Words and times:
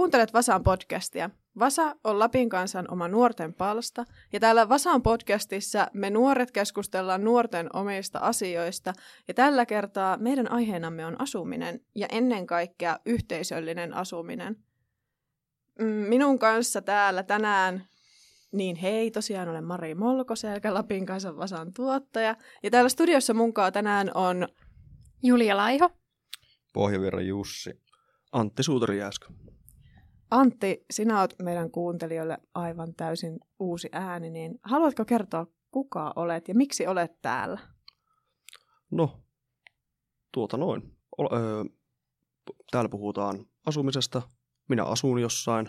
Kuuntelet 0.00 0.32
Vasan 0.32 0.62
podcastia. 0.62 1.30
Vasa 1.58 1.96
on 2.04 2.18
Lapin 2.18 2.48
kansan 2.48 2.90
oma 2.90 3.08
nuorten 3.08 3.54
palsta, 3.54 4.04
ja 4.32 4.40
täällä 4.40 4.68
Vasan 4.68 5.02
podcastissa 5.02 5.86
me 5.94 6.10
nuoret 6.10 6.50
keskustellaan 6.50 7.24
nuorten 7.24 7.76
omista 7.76 8.18
asioista, 8.18 8.92
ja 9.28 9.34
tällä 9.34 9.66
kertaa 9.66 10.16
meidän 10.16 10.52
aiheenamme 10.52 11.06
on 11.06 11.20
asuminen, 11.20 11.80
ja 11.94 12.06
ennen 12.12 12.46
kaikkea 12.46 12.98
yhteisöllinen 13.06 13.94
asuminen. 13.94 14.56
Mm, 15.78 15.86
minun 15.86 16.38
kanssa 16.38 16.82
täällä 16.82 17.22
tänään, 17.22 17.86
niin 18.52 18.76
hei, 18.76 19.10
tosiaan 19.10 19.48
olen 19.48 19.64
Mari 19.64 19.94
Molkoselkä, 19.94 20.74
Lapin 20.74 21.06
kansan 21.06 21.36
Vasan 21.36 21.72
tuottaja, 21.72 22.36
ja 22.62 22.70
täällä 22.70 22.88
studiossa 22.88 23.34
munkaan 23.34 23.72
tänään 23.72 24.10
on 24.14 24.48
Julia 25.22 25.56
Laiho. 25.56 25.90
Pohjavirran 26.72 27.26
Jussi. 27.26 27.80
Antti 28.32 28.62
Suutari 28.62 28.98
Jääskö. 28.98 29.26
Antti, 30.30 30.84
sinä 30.90 31.20
olet 31.20 31.34
meidän 31.42 31.70
kuuntelijoille 31.70 32.38
aivan 32.54 32.94
täysin 32.94 33.38
uusi 33.58 33.88
ääni, 33.92 34.30
niin 34.30 34.58
haluatko 34.62 35.04
kertoa, 35.04 35.46
kuka 35.70 36.12
olet 36.16 36.48
ja 36.48 36.54
miksi 36.54 36.86
olet 36.86 37.22
täällä? 37.22 37.58
No, 38.90 39.20
tuota 40.32 40.56
noin. 40.56 40.96
O- 41.18 41.36
öö, 41.36 41.64
täällä 42.70 42.88
puhutaan 42.88 43.46
asumisesta. 43.66 44.22
Minä 44.68 44.84
asun 44.84 45.20
jossain. 45.20 45.68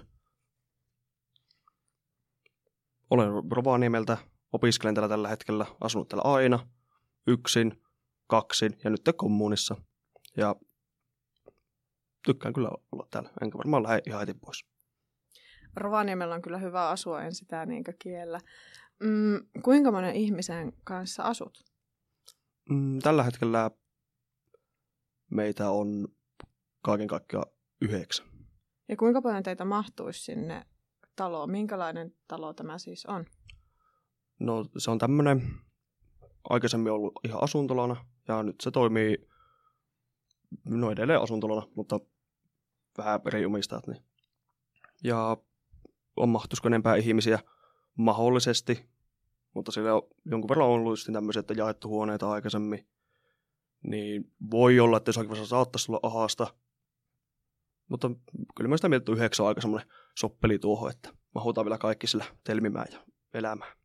Olen 3.10 3.30
Rovaniemeltä, 3.52 4.18
opiskelen 4.54 4.96
täällä 4.96 5.10
tällä 5.10 5.28
hetkellä, 5.28 5.66
asunut 5.82 6.08
täällä 6.08 6.34
aina, 6.34 6.68
yksin, 7.28 7.84
kaksin 8.28 8.78
ja 8.84 8.90
nyt 8.90 9.02
kommunissa. 9.18 9.76
Ja 10.38 10.56
tykkään 12.26 12.54
kyllä 12.54 12.70
olla 12.92 13.08
täällä, 13.12 13.30
enkä 13.42 13.58
varmaan 13.58 13.84
lähde 13.84 14.02
ihan 14.08 14.20
heti 14.20 14.34
pois. 14.34 14.66
Rovaniemellä 15.76 16.36
on 16.36 16.42
kyllä 16.42 16.58
hyvä 16.58 16.90
asua, 16.90 17.22
en 17.22 17.36
sitä 17.36 17.66
niinkö 17.66 17.94
kiellä. 18.00 18.40
Mm, 19.04 19.40
kuinka 19.64 19.92
monen 19.92 20.16
ihmisen 20.16 20.74
kanssa 20.84 21.24
asut? 21.24 21.64
Mm, 22.70 23.00
tällä 23.00 23.24
hetkellä 23.24 23.72
meitä 25.32 25.70
on 25.70 26.08
kaiken 26.82 27.08
kaikkiaan 27.08 27.52
yhdeksän. 27.82 28.26
Ja 28.90 28.98
kuinka 28.98 29.22
paljon 29.22 29.44
teitä 29.44 29.66
mahtuisi 29.66 30.24
sinne 30.24 30.66
taloon? 31.16 31.52
Minkälainen 31.52 32.16
talo 32.28 32.54
tämä 32.54 32.78
siis 32.78 33.06
on? 33.06 33.26
No 34.40 34.66
se 34.78 34.92
on 34.92 34.98
tämmöinen, 34.98 35.42
aikaisemmin 36.50 36.92
ollut 36.92 37.14
ihan 37.26 37.44
asuntolana 37.44 38.06
ja 38.28 38.44
nyt 38.44 38.56
se 38.62 38.72
toimii 38.72 39.31
no 40.66 40.92
edelleen 40.92 41.22
asuntolana, 41.22 41.68
mutta 41.76 42.00
vähän 42.98 43.22
eri 43.28 43.46
omistajat. 43.46 43.88
Niin. 43.88 44.04
Ja 45.04 45.38
on 46.16 46.30
mahtuisiko 46.30 46.68
enempää 46.68 46.96
ihmisiä 46.96 47.40
mahdollisesti, 47.96 48.90
mutta 49.54 49.72
sillä 49.72 49.94
on 49.94 50.02
jonkun 50.26 50.50
verran 50.50 50.68
ollut 50.68 50.92
just 50.92 51.10
tämmöisiä, 51.14 51.40
että 51.40 51.54
jaettu 51.54 51.90
huoneita 51.90 52.32
aikaisemmin. 52.32 52.88
Niin 53.84 54.34
voi 54.52 54.80
olla, 54.80 54.98
että 54.98 55.10
jossakin 55.10 55.30
vaiheessa 55.30 55.50
saattaisi 55.50 55.92
olla 55.92 56.00
ahasta. 56.04 56.56
Mutta 57.88 58.12
kyllä 58.56 58.68
mä 58.68 58.78
sitä 58.78 58.90
mieltä, 58.90 59.02
että 59.02 59.12
yhdeksän 59.12 59.44
on 59.44 59.48
aika 59.48 59.62
semmoinen 59.62 59.90
soppeli 60.18 60.60
tuohon, 60.60 60.92
että 60.92 61.10
mahutaan 61.36 61.66
vielä 61.66 61.78
kaikki 61.78 62.08
sillä 62.08 62.26
telmimään 62.44 62.88
ja 62.92 63.00
elämään. 63.34 63.78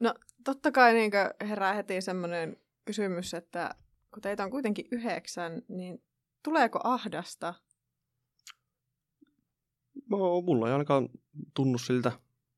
No 0.00 0.14
totta 0.44 0.72
kai 0.72 0.94
niin 0.94 1.10
herää 1.40 1.74
heti 1.74 2.00
semmoinen 2.00 2.56
kysymys, 2.84 3.34
että 3.34 3.74
kun 4.14 4.22
teitä 4.22 4.44
on 4.44 4.50
kuitenkin 4.50 4.86
yhdeksän, 4.90 5.62
niin 5.68 6.02
tuleeko 6.42 6.80
ahdasta? 6.84 7.54
No, 10.10 10.40
mulla 10.40 10.66
ei 10.66 10.72
ainakaan 10.72 11.08
tunnu 11.54 11.78
siltä. 11.78 12.12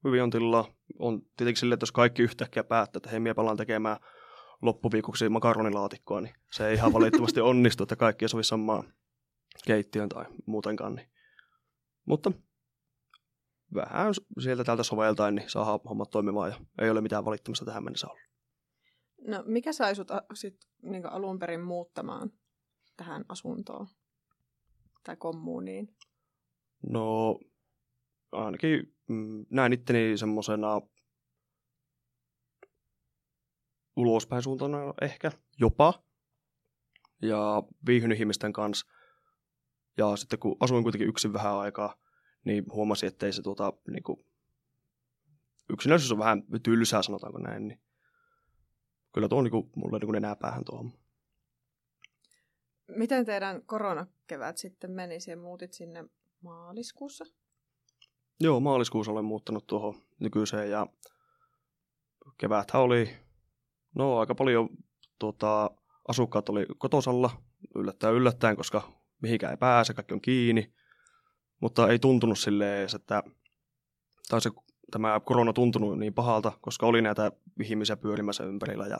Hyvin 0.05 0.22
on 0.22 0.31
tilaa. 0.31 0.75
On 0.99 1.22
tietenkin 1.37 1.61
silleen, 1.61 1.75
että 1.75 1.84
jos 1.84 1.93
kaikki 1.93 2.22
yhtäkkiä 2.22 2.65
päättää, 2.65 2.99
että 2.99 3.11
hei, 3.11 3.21
minä 3.21 3.34
palaan 3.34 3.56
tekemään 3.56 3.97
loppuviikoksi 4.62 5.28
makaronilaatikkoa, 5.28 6.21
niin 6.21 6.34
se 6.53 6.69
ei 6.69 6.75
ihan 6.75 6.93
valitettavasti 6.93 7.41
onnistu, 7.50 7.83
että 7.83 7.97
kaikki 7.97 8.25
ei 8.25 8.28
sovi 8.28 8.45
samaan 8.45 8.93
keittiön 9.66 10.09
tai 10.09 10.25
muutenkaan. 10.47 10.95
Niin. 10.95 11.09
Mutta 12.06 12.33
vähän 13.75 14.15
sieltä 14.41 14.65
täältä 14.65 14.83
soveltaen, 14.83 15.34
niin 15.34 15.50
saa 15.50 15.81
hommat 15.89 16.11
toimimaan 16.11 16.50
ja 16.50 16.56
ei 16.81 16.91
ole 16.91 17.00
mitään 17.00 17.25
valittamista 17.25 17.65
tähän 17.65 17.84
mennessä 17.84 18.06
ollut. 18.06 18.35
No 19.26 19.42
mikä 19.47 19.72
sai 19.72 19.94
sut 19.97 20.10
a, 20.10 20.22
sit, 20.34 20.56
niin 20.82 21.06
alun 21.06 21.38
perin 21.38 21.60
muuttamaan 21.60 22.32
tähän 22.97 23.25
asuntoon 23.28 23.87
tai 25.04 25.16
kommuuniin? 25.16 25.97
No 26.88 27.38
ainakin 28.32 28.97
mm, 29.09 29.47
näin 29.50 29.72
itteni 29.72 30.19
semmoisena 30.19 30.81
ulospäin 33.97 34.42
suuntana 34.42 34.78
ehkä 35.00 35.32
jopa. 35.60 36.03
Ja 37.22 37.62
viihdynyt 37.86 38.19
ihmisten 38.19 38.53
kanssa. 38.53 38.86
Ja 39.97 40.16
sitten 40.16 40.38
kun 40.38 40.56
asuin 40.60 40.82
kuitenkin 40.82 41.09
yksin 41.09 41.32
vähän 41.32 41.56
aikaa, 41.56 41.94
niin 42.44 42.65
huomasin, 42.72 43.06
että 43.06 43.26
ei 43.26 43.32
se 43.32 43.42
tuota, 43.42 43.72
niin 43.91 44.03
kuin, 44.03 44.26
yksinäisyys 45.70 46.12
on 46.12 46.19
vähän 46.19 46.42
tylsää, 46.62 47.03
sanotaanko 47.03 47.38
näin. 47.38 47.69
Niin 47.69 47.81
kyllä 49.16 49.28
tuo 49.28 49.38
on 49.38 49.44
niin 49.44 49.71
mulle 49.75 49.99
niin 49.99 50.15
enää 50.15 50.37
päähän 50.37 50.65
tuohon. 50.65 50.93
Miten 52.88 53.25
teidän 53.25 53.62
koronakevät 53.62 54.56
sitten 54.56 54.91
meni? 54.91 55.21
Siellä 55.21 55.43
muutit 55.43 55.72
sinne 55.72 56.04
maaliskuussa? 56.41 57.25
Joo, 58.41 58.60
maaliskuussa 58.60 59.12
olen 59.12 59.25
muuttanut 59.25 59.66
tuohon 59.66 59.94
nykyiseen 60.21 60.71
ja 60.71 60.87
keväthän 62.38 62.82
oli, 62.82 63.16
no 63.94 64.19
aika 64.19 64.34
paljon 64.34 64.69
tuota, 65.19 65.71
asukkaat 66.09 66.48
oli 66.48 66.66
kotosalla 66.78 67.31
yllättäen 67.75 68.15
yllättäen, 68.15 68.56
koska 68.56 68.93
mihinkään 69.22 69.50
ei 69.50 69.56
pääse, 69.56 69.94
kaikki 69.94 70.15
on 70.15 70.21
kiinni. 70.21 70.72
Mutta 71.60 71.88
ei 71.88 71.98
tuntunut 71.98 72.38
silleen, 72.38 72.88
että 72.94 73.22
tai 74.28 74.41
se 74.41 74.50
tämä 74.91 75.20
korona 75.20 75.52
tuntunut 75.52 75.98
niin 75.98 76.14
pahalta, 76.14 76.52
koska 76.60 76.86
oli 76.86 77.02
näitä 77.02 77.32
ihmisiä 77.62 77.97
pyörimässä 77.97 78.44
ympärillä 78.44 78.86
ja 78.86 78.98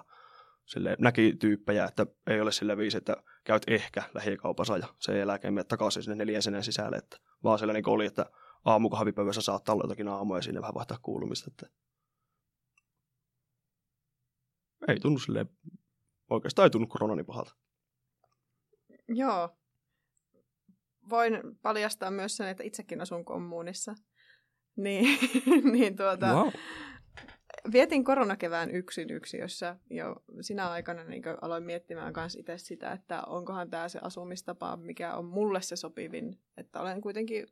sille 0.65 0.97
näki 0.99 1.37
tyyppejä, 1.41 1.85
että 1.85 2.07
ei 2.27 2.41
ole 2.41 2.53
sille 2.53 2.77
viisi, 2.77 2.97
että 2.97 3.17
käyt 3.45 3.63
ehkä 3.67 4.03
lähikaupassa 4.15 4.79
ja 4.79 4.89
sen 4.99 5.19
jälkeen 5.19 5.55
menet 5.55 5.69
takaisin 5.69 6.03
sinne 6.03 6.17
neljäsenen 6.17 6.65
sisälle, 6.65 6.97
että 6.97 7.17
vaan 7.45 7.59
siellä 7.59 7.73
niin 7.73 7.89
oli, 7.89 8.07
että 8.07 8.27
aamukahvipöydässä 8.65 9.43
saattaa 9.43 9.73
olla 9.73 9.85
jotakin 9.85 10.09
aamuja 10.09 10.43
sinne 10.43 10.61
vähän 10.61 10.75
vaihtaa 10.75 10.99
kuulumista. 11.03 11.51
Että... 11.51 11.67
Ei 14.89 15.01
tunnu 15.01 15.19
sille 15.19 15.47
oikeastaan 16.31 16.67
ei 16.67 16.71
tunnu 16.71 16.87
korona 16.87 17.15
niin 17.15 17.27
pahalta. 17.27 17.57
Joo. 19.09 19.57
Voin 21.11 21.33
paljastaa 21.63 22.11
myös 22.11 22.37
sen, 22.37 22.49
että 22.49 22.63
itsekin 22.63 23.01
asun 23.01 23.25
kommuunissa. 23.25 23.95
Niin, 24.85 25.19
niin 25.73 25.97
tuota, 25.97 26.27
wow. 26.27 26.49
vietin 27.73 28.05
koronakevään 28.05 28.71
yksin 28.71 29.11
yksiössä 29.11 29.77
jo 29.91 30.17
sinä 30.41 30.71
aikana 30.71 31.05
niin 31.05 31.23
aloin 31.41 31.65
miettimään 31.65 32.13
myös 32.17 32.35
itse 32.35 32.59
sitä, 32.59 32.93
että 32.93 33.23
onkohan 33.23 33.71
tämä 33.71 33.89
se 33.89 33.99
asumistapa, 34.03 34.77
mikä 34.77 35.15
on 35.15 35.25
mulle 35.25 35.63
se 35.63 35.77
sopivin. 35.77 36.41
Että 36.57 36.81
olen 36.81 37.01
kuitenkin 37.01 37.47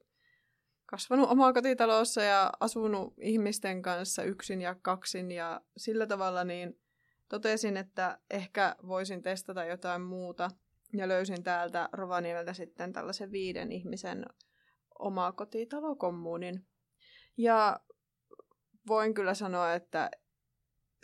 kasvanut 0.87 1.31
omaa 1.31 1.53
kotitalossa 1.53 2.23
ja 2.23 2.53
asunut 2.61 3.15
ihmisten 3.21 3.83
kanssa 3.83 4.23
yksin 4.23 4.61
ja 4.61 4.77
kaksin 4.83 5.31
ja 5.31 5.61
sillä 5.77 6.07
tavalla 6.07 6.45
niin 6.45 6.81
totesin, 7.29 7.77
että 7.77 8.19
ehkä 8.31 8.77
voisin 8.87 9.23
testata 9.23 9.65
jotain 9.65 10.03
muuta 10.03 10.51
ja 10.93 11.09
löysin 11.09 11.43
täältä 11.43 11.89
Rovaniemeltä 11.93 12.53
sitten 12.53 12.93
tällaisen 12.93 13.33
viiden 13.33 13.73
ihmisen 13.73 14.27
omaa 14.99 15.33
kotitalokommuunin, 15.33 16.67
ja 17.37 17.81
voin 18.87 19.15
kyllä 19.15 19.35
sanoa, 19.35 19.75
että 19.75 20.11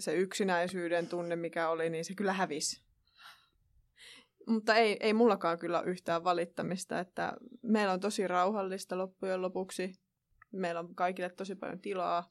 se 0.01 0.15
yksinäisyyden 0.15 1.07
tunne, 1.07 1.37
mikä 1.37 1.69
oli, 1.69 1.91
niin 1.91 2.05
se 2.05 2.15
kyllä 2.15 2.33
hävisi. 2.33 2.83
Mutta 4.47 4.75
ei, 4.75 4.97
ei 5.01 5.13
mullakaan 5.13 5.59
kyllä 5.59 5.83
yhtään 5.83 6.25
valittamista, 6.25 7.01
että 7.01 7.33
meillä 7.63 7.93
on 7.93 8.01
tosi 8.01 8.29
rauhallista 8.29 8.99
loppujen 8.99 9.43
lopuksi. 9.43 9.93
Meillä 10.53 10.81
on 10.81 10.95
kaikille 10.95 11.31
tosi 11.31 11.55
paljon 11.55 11.81
tilaa 11.81 12.29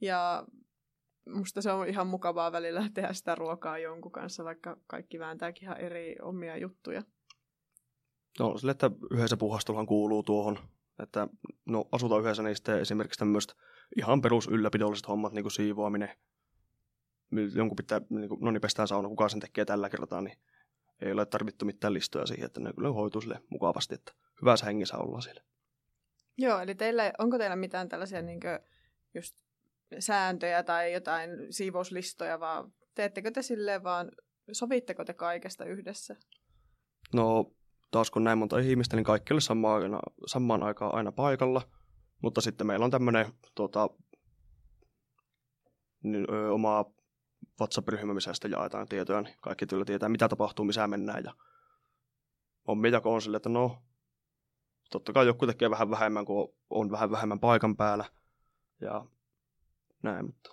ja 0.00 0.46
musta 1.34 1.62
se 1.62 1.72
on 1.72 1.88
ihan 1.88 2.06
mukavaa 2.06 2.52
välillä 2.52 2.90
tehdä 2.94 3.12
sitä 3.12 3.34
ruokaa 3.34 3.78
jonkun 3.78 4.12
kanssa, 4.12 4.44
vaikka 4.44 4.76
kaikki 4.86 5.18
vääntääkin 5.18 5.62
ihan 5.62 5.80
eri 5.80 6.16
omia 6.22 6.56
juttuja. 6.56 7.02
No 8.38 8.58
sille, 8.58 8.70
että 8.72 8.90
yhdessä 9.10 9.36
puhasteluhan 9.36 9.86
kuuluu 9.86 10.22
tuohon 10.22 10.58
että 11.02 11.28
no, 11.66 11.88
asutaan 11.92 12.22
yhdessä, 12.22 12.54
sitten 12.54 12.80
esimerkiksi 12.80 13.18
tämmöistä 13.18 13.54
ihan 13.96 14.22
perus 14.22 14.48
ylläpidolliset 14.48 15.08
hommat, 15.08 15.32
niin 15.32 15.44
kuin 15.44 15.52
siivoaminen, 15.52 16.16
jonkun 17.54 17.76
pitää, 17.76 18.00
niin 18.10 18.28
kuin, 18.28 18.40
no 18.40 18.50
niin 18.50 18.60
pestään 18.60 18.88
sauna, 18.88 19.08
kuka 19.08 19.28
sen 19.28 19.40
tekee 19.40 19.64
tällä 19.64 19.88
kertaa, 19.88 20.20
niin 20.20 20.38
ei 21.00 21.12
ole 21.12 21.26
tarvittu 21.26 21.64
mitään 21.64 21.94
listoja 21.94 22.26
siihen, 22.26 22.46
että 22.46 22.60
ne 22.60 22.72
kyllä 22.72 22.92
hoituu 22.92 23.20
sille 23.20 23.40
mukavasti, 23.50 23.94
että 23.94 24.12
hyvässä 24.42 24.66
hengissä 24.66 24.96
ollaan 24.96 25.22
siellä. 25.22 25.42
Joo, 26.38 26.60
eli 26.60 26.74
teillä, 26.74 27.12
onko 27.18 27.38
teillä 27.38 27.56
mitään 27.56 27.88
tällaisia 27.88 28.22
niin 28.22 28.40
just 29.14 29.36
sääntöjä 29.98 30.62
tai 30.62 30.92
jotain 30.92 31.30
siivouslistoja, 31.50 32.40
vaan 32.40 32.72
teettekö 32.94 33.30
te 33.30 33.42
silleen 33.42 33.82
vaan, 33.82 34.10
sovitteko 34.52 35.04
te 35.04 35.14
kaikesta 35.14 35.64
yhdessä? 35.64 36.16
No, 37.14 37.52
taas 37.90 38.10
kun 38.10 38.24
näin 38.24 38.38
monta 38.38 38.58
ihmistä, 38.58 38.96
niin 38.96 39.04
kaikki 39.04 39.32
oli 39.32 39.40
samaan, 39.40 39.82
samaan 40.26 40.62
aikaan 40.62 40.94
aina 40.94 41.12
paikalla. 41.12 41.62
Mutta 42.22 42.40
sitten 42.40 42.66
meillä 42.66 42.84
on 42.84 42.90
tämmöinen 42.90 43.26
tota, 43.54 43.90
niin, 46.02 46.26
ö, 46.30 46.52
oma 46.52 46.84
WhatsApp-ryhmä, 47.60 48.14
missä 48.14 48.34
sitten 48.34 48.50
jaetaan 48.50 48.88
tietoja, 48.88 49.22
niin 49.22 49.34
kaikki 49.40 49.66
kyllä 49.66 49.84
tietää, 49.84 50.08
mitä 50.08 50.28
tapahtuu, 50.28 50.64
missä 50.64 50.86
mennään. 50.86 51.24
Ja 51.24 51.34
on 52.66 52.78
mitä 52.78 53.00
on 53.04 53.22
sille, 53.22 53.36
että 53.36 53.48
no, 53.48 53.82
totta 54.90 55.12
kai 55.12 55.26
joku 55.26 55.46
tekee 55.46 55.70
vähän 55.70 55.90
vähemmän, 55.90 56.24
kun 56.24 56.54
on 56.70 56.90
vähän 56.90 57.10
vähemmän 57.10 57.40
paikan 57.40 57.76
päällä. 57.76 58.04
Ja 58.80 59.06
näin, 60.02 60.26
mutta 60.26 60.50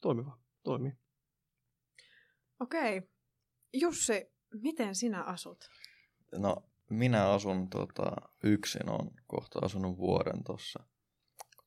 toimiva, 0.00 0.38
toimii. 0.62 0.92
Okei. 2.60 3.02
Jussi, 3.72 4.35
miten 4.62 4.94
sinä 4.94 5.22
asut? 5.22 5.70
No, 6.32 6.56
minä 6.90 7.30
asun 7.30 7.70
tota, 7.70 8.12
yksin, 8.42 8.90
on 8.90 9.10
kohta 9.26 9.58
asunut 9.62 9.96
vuoden 9.96 10.44
tuossa. 10.44 10.82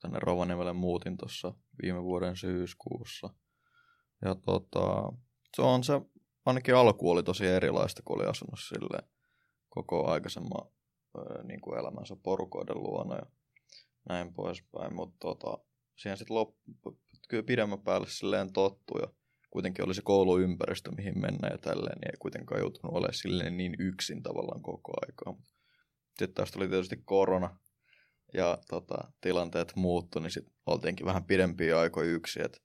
Tänne 0.01 0.19
Rovaniemelle 0.19 0.73
muutin 0.73 1.17
tuossa 1.17 1.53
viime 1.81 2.03
vuoden 2.03 2.35
syyskuussa. 2.35 3.29
Ja 4.21 4.35
tota, 4.35 5.13
se 5.55 5.61
on 5.61 5.83
se, 5.83 6.01
ainakin 6.45 6.75
alku 6.75 7.11
oli 7.11 7.23
tosi 7.23 7.47
erilaista, 7.47 8.01
kun 8.05 8.15
oli 8.15 8.29
asunut 8.29 8.59
sille 8.59 8.99
koko 9.69 10.11
aikaisemman 10.11 10.71
niin 11.43 11.61
kuin 11.61 11.79
elämänsä 11.79 12.15
porukoiden 12.23 12.77
luona 12.77 13.15
ja 13.15 13.25
näin 14.09 14.33
poispäin. 14.33 14.95
Mutta 14.95 15.15
tota, 15.19 15.57
siihen 15.95 16.17
sitten 16.17 16.35
loppu, 16.35 16.99
kyllä 17.29 17.43
pidemmän 17.43 17.81
päälle 17.81 18.07
silleen 18.09 18.53
tottu 18.53 18.97
ja 18.97 19.07
kuitenkin 19.49 19.85
oli 19.85 19.93
se 19.93 20.01
kouluympäristö, 20.01 20.91
mihin 20.91 21.19
mennä 21.19 21.47
ja 21.51 21.57
tälleen, 21.57 21.97
niin 21.99 22.11
ei 22.11 22.17
kuitenkaan 22.19 22.61
joutunut 22.61 22.95
olemaan 22.95 23.13
silleen 23.13 23.57
niin 23.57 23.75
yksin 23.79 24.23
tavallaan 24.23 24.61
koko 24.61 24.91
aikaa. 25.07 25.35
Sitten 26.07 26.33
taas 26.33 26.51
tuli 26.51 26.67
tietysti 26.69 27.01
korona 27.05 27.59
ja 28.33 28.57
tota, 28.69 29.11
tilanteet 29.21 29.75
muuttui, 29.75 30.21
niin 30.21 30.31
sitten 30.31 30.53
oltiinkin 30.65 31.05
vähän 31.05 31.23
pidempiä 31.23 31.79
aikoja 31.79 32.09
yksin. 32.09 32.45
Että 32.45 32.57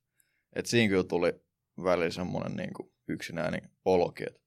et 0.56 0.66
siinä 0.66 0.88
kyllä 0.88 1.04
tuli 1.04 1.32
välillä 1.84 2.10
semmoinen 2.10 2.56
niin 2.56 2.90
yksinäinen 3.08 3.70
olokin, 3.84 4.28
että 4.28 4.40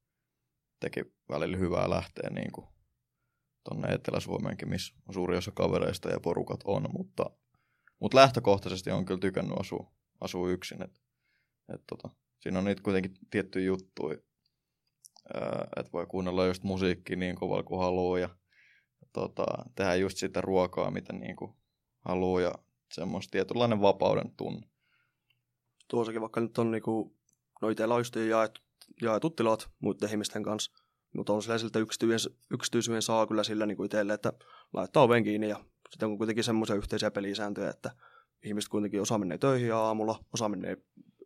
teki 0.79 1.03
välillä 1.29 1.57
hyvää 1.57 1.89
lähteä 1.89 2.29
niin 2.29 2.51
kuin 2.51 2.67
tonne 3.69 3.87
Etelä-Suomeenkin, 3.87 4.69
missä 4.69 4.95
suuri 5.11 5.37
osa 5.37 5.51
kavereista 5.51 6.09
ja 6.09 6.19
porukat 6.19 6.59
on, 6.63 6.85
mutta, 6.93 7.29
mutta 7.99 8.17
lähtökohtaisesti 8.17 8.91
on 8.91 9.05
kyllä 9.05 9.19
tykännyt 9.19 9.59
asua, 9.59 9.91
asua 10.21 10.49
yksin. 10.49 10.83
Et, 10.83 11.01
et 11.73 11.81
tota, 11.87 12.09
siinä 12.39 12.59
on 12.59 12.65
niitä 12.65 12.83
kuitenkin 12.83 13.13
tiettyjä 13.31 13.65
juttuja, 13.65 14.17
että 15.77 15.91
voi 15.93 16.05
kuunnella 16.05 16.45
just 16.45 16.63
musiikkia 16.63 17.17
niin 17.17 17.35
kovalla 17.35 17.63
kuin 17.63 17.81
haluaa 17.81 18.19
ja 18.19 18.29
tota, 19.13 19.45
tehdä 19.75 19.95
just 19.95 20.17
sitä 20.17 20.41
ruokaa, 20.41 20.91
mitä 20.91 21.13
niin 21.13 21.35
kuin 21.35 21.51
haluaa 21.99 22.41
ja 22.41 22.51
semmoista 22.91 23.31
tietynlainen 23.31 23.81
vapauden 23.81 24.31
tunne. 24.37 24.67
Tuossakin 25.87 26.21
vaikka 26.21 26.39
nyt 26.41 26.57
on 26.57 26.71
niinku, 26.71 27.15
no 27.61 27.69
itsellä 27.69 27.93
on 27.93 27.99
just 27.99 28.15
jaetut, 29.01 29.35
tilat 29.35 29.69
muiden 29.79 30.09
ihmisten 30.09 30.43
kanssa, 30.43 30.71
mutta 31.15 31.33
on 31.33 31.43
sillä 31.43 31.57
siltä 31.57 31.79
yksityisyyden 32.51 33.01
saa 33.01 33.27
kyllä 33.27 33.43
sillä 33.43 33.65
niin 33.65 33.77
kuin 33.77 33.85
itselle, 33.85 34.13
että 34.13 34.33
laittaa 34.73 35.03
oven 35.03 35.23
kiinni 35.23 35.49
ja 35.49 35.65
sitten 35.89 36.09
on 36.09 36.17
kuitenkin 36.17 36.43
semmoisia 36.43 36.75
yhteisiä 36.75 37.11
pelisääntöjä, 37.11 37.69
että 37.69 37.91
ihmiset 38.43 38.69
kuitenkin 38.69 39.01
osa 39.01 39.17
menee 39.17 39.37
töihin 39.37 39.73
aamulla, 39.73 40.23
osa 40.33 40.49
menee 40.49 40.77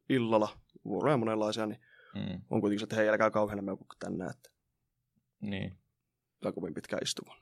illalla, 0.09 0.49
vuoroja 0.85 1.17
monenlaisia, 1.17 1.65
niin 1.65 1.81
mm. 2.15 2.41
on 2.49 2.61
kuitenkin 2.61 2.79
se, 2.79 2.83
että 2.83 2.95
hei, 2.95 3.09
älkää 3.09 3.31
kauhean 3.31 3.63
meuku 3.63 3.85
tänne, 3.99 4.25
että 4.25 4.49
niin. 5.41 5.77
tai 6.41 6.53
kovin 6.53 6.73
pitkä 6.73 6.97
istuva. 7.01 7.35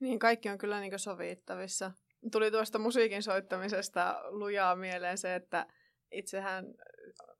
Niin, 0.00 0.18
kaikki 0.18 0.48
on 0.48 0.58
kyllä 0.58 0.80
niin 0.80 0.98
sovittavissa. 0.98 1.92
Tuli 2.32 2.50
tuosta 2.50 2.78
musiikin 2.78 3.22
soittamisesta 3.22 4.22
lujaa 4.28 4.76
mieleen 4.76 5.18
se, 5.18 5.34
että 5.34 5.66
itsehän 6.10 6.66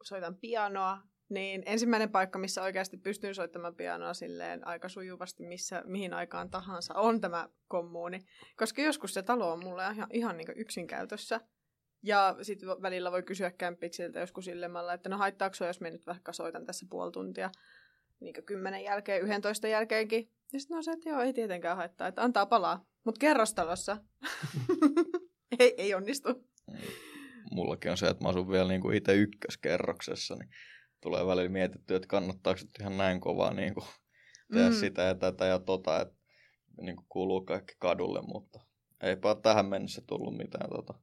soitan 0.02 0.36
pianoa, 0.36 0.98
niin 1.28 1.62
ensimmäinen 1.66 2.10
paikka, 2.10 2.38
missä 2.38 2.62
oikeasti 2.62 2.96
pystyn 2.96 3.34
soittamaan 3.34 3.74
pianoa 3.74 4.14
silleen 4.14 4.66
aika 4.66 4.88
sujuvasti, 4.88 5.42
missä, 5.42 5.82
mihin 5.86 6.14
aikaan 6.14 6.50
tahansa, 6.50 6.94
on 6.94 7.20
tämä 7.20 7.48
kommuuni. 7.68 8.18
Koska 8.56 8.82
joskus 8.82 9.14
se 9.14 9.22
talo 9.22 9.52
on 9.52 9.64
mulle 9.64 9.82
ihan, 9.92 10.08
ihan 10.12 10.36
niin 10.36 10.48
yksin 10.56 10.86
käytössä. 10.86 11.40
Ja 12.06 12.36
sitten 12.42 12.68
välillä 12.68 13.12
voi 13.12 13.22
kysyä 13.22 13.50
kämppiksiltä 13.50 14.20
joskus 14.20 14.48
illemmalla, 14.48 14.92
että 14.92 15.08
no 15.08 15.18
haittaako 15.18 15.64
jos 15.66 15.80
me 15.80 15.90
nyt 15.90 16.06
vaikka 16.06 16.32
soitan 16.32 16.66
tässä 16.66 16.86
puoli 16.90 17.12
tuntia 17.12 17.50
niin 18.20 18.34
kymmenen 18.46 18.84
jälkeen, 18.84 19.22
yhdentoista 19.22 19.68
jälkeenkin. 19.68 20.30
Ja 20.52 20.60
sitten 20.60 20.76
no 20.76 20.82
se, 20.82 20.92
että 20.92 21.08
joo, 21.08 21.20
ei 21.20 21.32
tietenkään 21.32 21.76
haittaa, 21.76 22.08
että 22.08 22.22
antaa 22.22 22.46
palaa. 22.46 22.86
Mutta 23.04 23.18
kerrostalossa 23.18 23.96
ei, 25.58 25.74
ei 25.76 25.94
onnistu. 25.94 26.48
Mullakin 27.50 27.90
on 27.90 27.96
se, 27.96 28.06
että 28.06 28.24
mä 28.24 28.28
asun 28.28 28.50
vielä 28.50 28.68
niin 28.68 28.80
kuin 28.80 28.96
itse 28.96 29.14
ykköskerroksessa, 29.14 30.34
niin 30.34 30.48
tulee 31.00 31.26
välillä 31.26 31.48
mietitty, 31.48 31.94
että 31.94 32.08
kannattaako 32.08 32.60
nyt 32.62 32.80
ihan 32.80 32.96
näin 32.96 33.20
kovaa 33.20 33.54
niin 33.54 33.74
kuin 33.74 33.86
tehdä 34.52 34.68
mm. 34.68 34.74
sitä 34.74 35.02
ja 35.02 35.14
tätä 35.14 35.44
ja 35.44 35.58
tota, 35.58 36.00
että 36.00 36.14
niin 36.80 36.96
kuin 36.96 37.06
kuuluu 37.08 37.44
kaikki 37.44 37.74
kadulle, 37.78 38.22
mutta 38.22 38.60
eipä 39.02 39.28
ole 39.28 39.40
tähän 39.42 39.66
mennessä 39.66 40.02
tullut 40.06 40.36
mitään 40.36 40.70
tota, 40.70 40.94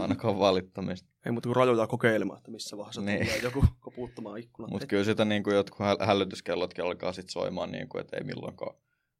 ainakaan 0.00 0.38
valittamista. 0.38 1.08
Ei 1.26 1.32
muuta 1.32 1.48
kuin 1.48 1.56
rajoja 1.56 1.86
kokeilemaan, 1.86 2.38
että 2.38 2.50
missä 2.50 2.76
vaiheessa 2.76 3.00
niin. 3.00 3.26
tulee 3.26 3.38
joku 3.38 3.64
koputtamaan 3.80 4.38
ikkunat. 4.38 4.70
Mutta 4.70 4.86
kyllä 4.86 5.04
sitä 5.04 5.24
niin 5.24 5.42
kuin 5.42 5.56
jotkut 5.56 5.86
hälytyskellotkin 6.06 6.84
alkaa 6.84 7.12
sitten 7.12 7.32
soimaan, 7.32 7.72
niin 7.72 7.88
kuin, 7.88 8.00
että 8.00 8.16
ei 8.16 8.24
milloinkaan 8.24 8.76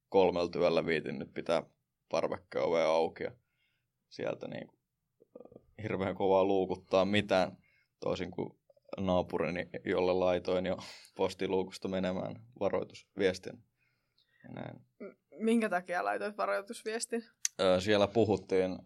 kolmella 0.09 0.49
työllä 0.49 0.87
viitin 0.87 1.19
nyt 1.19 1.35
pitää 1.35 1.63
parvekkeen 2.11 2.65
ovea 2.65 2.87
auki 2.89 3.25
ja 3.25 3.33
sieltä 4.09 4.49
niin 4.49 4.67
kuin, 4.67 4.81
hirveän 5.83 6.15
kovaa 6.15 6.45
luukuttaa 6.45 7.05
mitään, 7.05 7.57
toisin 8.01 8.31
kuin 8.31 8.51
naapurini, 9.01 9.69
jolle 9.85 10.13
laitoin 10.13 10.67
jo 10.67 10.77
postiluukusta 11.17 11.89
menemään 11.89 12.37
varoitusviestin. 12.61 13.65
näin. 14.55 14.81
Minkä 15.39 15.69
takia 15.69 16.05
laitoit 16.05 16.37
varoitusviestin? 16.37 17.25
Öö, 17.61 17.81
siellä 17.81 18.09
puhuttiin, 18.09 18.79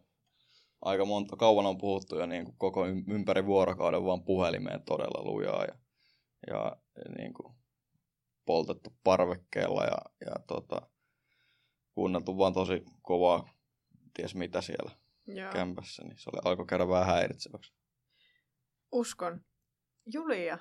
aika 0.82 1.04
monta, 1.04 1.36
kauan 1.36 1.66
on 1.66 1.78
puhuttu 1.78 2.18
jo 2.18 2.26
niin 2.26 2.44
kuin 2.44 2.56
koko 2.58 2.86
ympäri 2.86 3.46
vuorokauden 3.46 4.04
vaan 4.04 4.24
puhelimeen 4.24 4.82
todella 4.82 5.24
lujaa 5.24 5.64
ja, 5.64 5.74
ja 6.46 6.76
niin 7.18 7.34
kuin 7.34 7.54
poltettu 8.46 8.96
parvekkeella 9.04 9.84
ja, 9.84 9.98
ja 10.26 10.34
tota, 10.46 10.82
kuunneltu 11.94 12.38
vaan 12.38 12.52
tosi 12.52 12.84
kovaa, 13.02 13.48
ties 14.14 14.34
mitä 14.34 14.60
siellä 14.60 14.90
Joo. 15.26 15.52
kämpässä, 15.52 16.04
niin 16.04 16.18
se 16.18 16.30
oli, 16.30 16.40
alkoi 16.44 16.66
käydä 16.66 16.88
vähän 16.88 17.06
häiritseväksi. 17.06 17.72
Uskon. 18.92 19.40
Julia, 20.12 20.58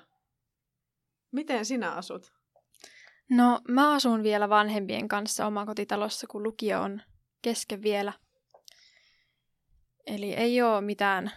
miten 1.32 1.64
sinä 1.64 1.92
asut? 1.92 2.32
No, 3.30 3.60
mä 3.68 3.94
asun 3.94 4.22
vielä 4.22 4.48
vanhempien 4.48 5.08
kanssa 5.08 5.46
omakotitalossa, 5.46 6.26
kun 6.26 6.42
lukio 6.42 6.82
on 6.82 7.02
kesken 7.42 7.82
vielä. 7.82 8.12
Eli 10.06 10.32
ei 10.34 10.62
ole 10.62 10.80
mitään 10.80 11.30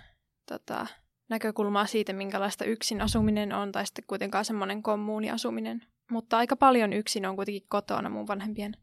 tota, 0.46 0.88
näkökulmaa 1.30 1.86
siitä, 1.86 2.14
minkälaista 2.14 2.66
yksin 2.66 3.02
asuminen 3.02 3.54
on, 3.54 3.72
tai 3.72 3.86
sitten 3.86 4.04
kuitenkaan 4.08 4.46
semmoinen 4.46 4.84
kommuuniasuminen. 4.84 5.86
Mutta 6.12 6.38
aika 6.38 6.56
paljon 6.56 6.94
yksin 6.94 7.26
on 7.26 7.36
kuitenkin 7.36 7.70
kotona 7.70 8.10
mun 8.10 8.28
vanhempien 8.28 8.74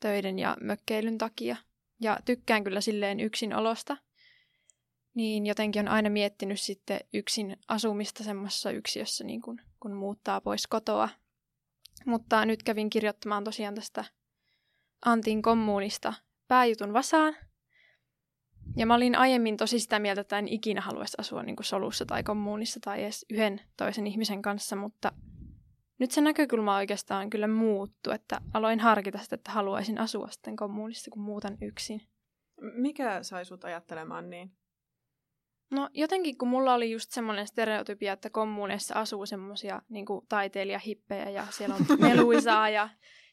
töiden 0.00 0.38
ja 0.38 0.56
mökkeilyn 0.60 1.18
takia. 1.18 1.56
Ja 2.00 2.18
tykkään 2.24 2.64
kyllä 2.64 2.80
silleen 2.80 3.20
yksin 3.20 3.54
olosta 3.54 3.96
niin 5.16 5.46
jotenkin 5.46 5.80
on 5.80 5.88
aina 5.88 6.10
miettinyt 6.10 6.60
sitten 6.60 7.00
yksin 7.14 7.56
asumista 7.68 8.24
semmoisessa 8.24 8.70
yksiössä, 8.70 9.24
niin 9.24 9.42
kun, 9.42 9.60
kun 9.80 9.92
muuttaa 9.92 10.40
pois 10.40 10.66
kotoa. 10.66 11.08
Mutta 12.06 12.44
nyt 12.44 12.62
kävin 12.62 12.90
kirjoittamaan 12.90 13.44
tosiaan 13.44 13.74
tästä 13.74 14.04
Antin 15.04 15.42
kommuunista 15.42 16.14
pääjutun 16.48 16.92
vasaan. 16.92 17.36
Ja 18.76 18.86
mä 18.86 18.94
olin 18.94 19.16
aiemmin 19.16 19.56
tosi 19.56 19.80
sitä 19.80 19.98
mieltä, 19.98 20.20
että 20.20 20.38
en 20.38 20.48
ikinä 20.48 20.80
haluaisi 20.80 21.16
asua 21.20 21.42
niin 21.42 21.56
kuin 21.56 21.66
solussa 21.66 22.06
tai 22.06 22.22
kommuunissa 22.22 22.80
tai 22.80 23.02
edes 23.02 23.26
yhden 23.30 23.60
toisen 23.76 24.06
ihmisen 24.06 24.42
kanssa, 24.42 24.76
mutta 24.76 25.12
nyt 25.98 26.10
se 26.10 26.20
näkökulma 26.20 26.76
oikeastaan 26.76 27.30
kyllä 27.30 27.48
muuttu, 27.48 28.10
että 28.10 28.40
aloin 28.54 28.80
harkita 28.80 29.18
sitä, 29.18 29.34
että 29.34 29.50
haluaisin 29.50 29.98
asua 29.98 30.28
sitten 30.28 30.56
kommuunissa, 30.56 31.10
kun 31.10 31.22
muutan 31.22 31.58
yksin. 31.62 32.02
Mikä 32.60 33.22
sai 33.22 33.44
sut 33.44 33.64
ajattelemaan 33.64 34.30
niin? 34.30 34.52
No 35.70 35.90
jotenkin, 35.92 36.38
kun 36.38 36.48
mulla 36.48 36.74
oli 36.74 36.90
just 36.90 37.10
semmoinen 37.10 37.46
stereotypia, 37.46 38.12
että 38.12 38.30
kommuneissa 38.30 38.94
asuu 38.94 39.26
semmoisia 39.26 39.82
niin 39.88 40.06
taiteilijahippejä 40.28 41.30
ja 41.30 41.46
siellä 41.50 41.74
on 41.74 41.86
meluisaa 42.08 42.68
ja 42.68 42.88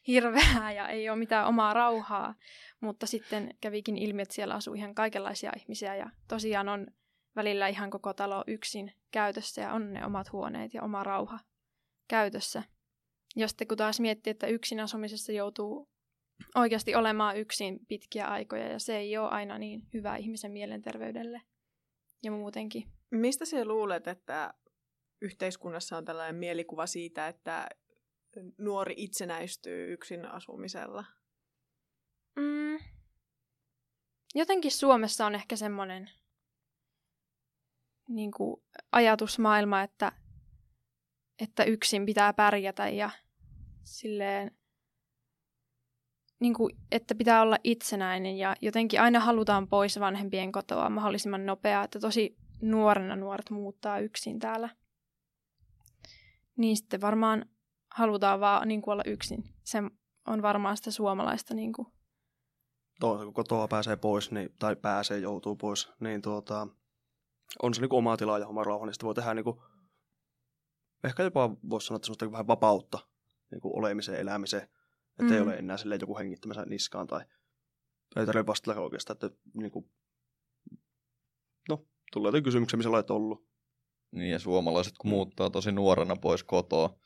hirveää 0.06 0.72
ja 0.72 0.88
ei 0.88 1.10
ole 1.10 1.18
mitään 1.18 1.46
omaa 1.46 1.74
rauhaa. 1.74 2.34
Mutta 2.80 3.06
sitten 3.06 3.54
kävikin 3.60 3.98
ilmi, 3.98 4.22
että 4.22 4.34
siellä 4.34 4.54
asuu 4.54 4.74
ihan 4.74 4.94
kaikenlaisia 4.94 5.52
ihmisiä 5.56 5.96
ja 5.96 6.10
tosiaan 6.28 6.68
on 6.68 6.86
välillä 7.36 7.68
ihan 7.68 7.90
koko 7.90 8.14
talo 8.14 8.44
yksin 8.46 8.92
käytössä 9.10 9.60
ja 9.60 9.72
on 9.72 9.92
ne 9.92 10.06
omat 10.06 10.32
huoneet 10.32 10.74
ja 10.74 10.82
oma 10.82 11.02
rauha 11.02 11.38
käytössä. 12.08 12.62
Ja 13.36 13.48
sitten 13.48 13.68
kun 13.68 13.76
taas 13.76 14.00
miettii, 14.00 14.30
että 14.30 14.46
yksin 14.46 14.80
asumisessa 14.80 15.32
joutuu 15.32 15.88
oikeasti 16.54 16.94
olemaan 16.94 17.36
yksin 17.36 17.78
pitkiä 17.88 18.26
aikoja 18.26 18.68
ja 18.68 18.78
se 18.78 18.96
ei 18.96 19.16
ole 19.16 19.30
aina 19.30 19.58
niin 19.58 19.82
hyvä 19.94 20.16
ihmisen 20.16 20.52
mielenterveydelle 20.52 21.40
ja 22.22 22.30
muutenkin. 22.30 22.84
Mistä 23.10 23.44
sinä 23.44 23.64
luulet, 23.64 24.06
että 24.06 24.54
yhteiskunnassa 25.22 25.96
on 25.96 26.04
tällainen 26.04 26.34
mielikuva 26.34 26.86
siitä, 26.86 27.28
että 27.28 27.68
nuori 28.58 28.94
itsenäistyy 28.96 29.92
yksin 29.92 30.26
asumisella? 30.26 31.04
Mm. 32.36 32.78
Jotenkin 34.34 34.70
Suomessa 34.70 35.26
on 35.26 35.34
ehkä 35.34 35.56
semmoinen 35.56 36.10
niin 38.08 38.30
ajatusmaailma, 38.92 39.82
että, 39.82 40.12
että 41.42 41.64
yksin 41.64 42.06
pitää 42.06 42.32
pärjätä 42.32 42.88
ja 42.88 43.10
silleen, 43.84 44.50
niin 46.40 46.54
kuin, 46.54 46.76
että 46.92 47.14
pitää 47.14 47.42
olla 47.42 47.56
itsenäinen 47.64 48.36
ja 48.36 48.56
jotenkin 48.60 49.00
aina 49.00 49.20
halutaan 49.20 49.68
pois 49.68 50.00
vanhempien 50.00 50.52
kotoa 50.52 50.90
mahdollisimman 50.90 51.46
nopeaa, 51.46 51.84
että 51.84 52.00
tosi 52.00 52.36
nuorena 52.62 53.16
nuoret 53.16 53.50
muuttaa 53.50 53.98
yksin 53.98 54.38
täällä. 54.38 54.68
Niin 56.56 56.76
sitten 56.76 57.00
varmaan 57.00 57.46
halutaan 57.94 58.40
vaan 58.40 58.68
niin 58.68 58.82
kuin 58.82 58.92
olla 58.92 59.02
yksin. 59.06 59.44
Se 59.64 59.78
on 60.26 60.42
varmaan 60.42 60.76
sitä 60.76 60.90
suomalaista 60.90 61.54
niin 61.54 61.72
kuin. 61.72 61.88
Tuo, 63.00 63.18
kun 63.18 63.34
kotoa 63.34 63.68
pääsee 63.68 63.96
pois, 63.96 64.30
niin, 64.30 64.54
tai 64.58 64.76
pääsee, 64.76 65.18
joutuu 65.18 65.56
pois, 65.56 65.88
niin 66.00 66.22
tuota, 66.22 66.66
on 67.62 67.74
se 67.74 67.80
niin 67.80 67.88
kuin 67.88 67.98
oma 67.98 68.16
tila 68.16 68.38
ja 68.38 68.46
oma 68.46 68.64
rauha, 68.64 68.86
niin 68.86 68.94
sitten 68.94 69.06
voi 69.06 69.14
tehdä 69.14 69.34
niin 69.34 69.44
kuin, 69.44 69.56
ehkä 71.04 71.22
jopa 71.22 71.50
voisi 71.70 71.86
sanoa, 71.86 71.96
että 71.96 72.06
semmoista 72.06 72.32
vähän 72.32 72.46
vapautta 72.46 72.98
niin 73.50 73.60
kuin 73.60 73.78
olemiseen, 73.78 74.20
elämiseen. 74.20 74.62
Että 75.20 75.32
mm. 75.32 75.32
ei 75.32 75.40
ole 75.40 75.54
enää 75.56 75.76
silleen 75.76 76.00
joku 76.00 76.18
hengittämässä 76.18 76.64
niskaan 76.64 77.06
tai 77.06 77.20
ei 78.16 78.26
tarvitse 78.26 78.46
vastata 78.46 78.80
oikeastaan, 78.80 79.14
että 79.14 79.30
niin 79.54 79.70
kuin, 79.70 79.90
no, 81.68 81.86
tulee 82.12 82.28
jotain 82.28 82.44
kysymyksiä, 82.44 82.76
missä 82.76 82.90
olet 82.90 83.10
ollut. 83.10 83.48
Niin 84.10 84.30
ja 84.30 84.38
suomalaiset 84.38 84.98
kun 84.98 85.10
mm. 85.10 85.14
muuttaa 85.14 85.50
tosi 85.50 85.72
nuorena 85.72 86.16
pois 86.16 86.44
kotoa, 86.44 86.98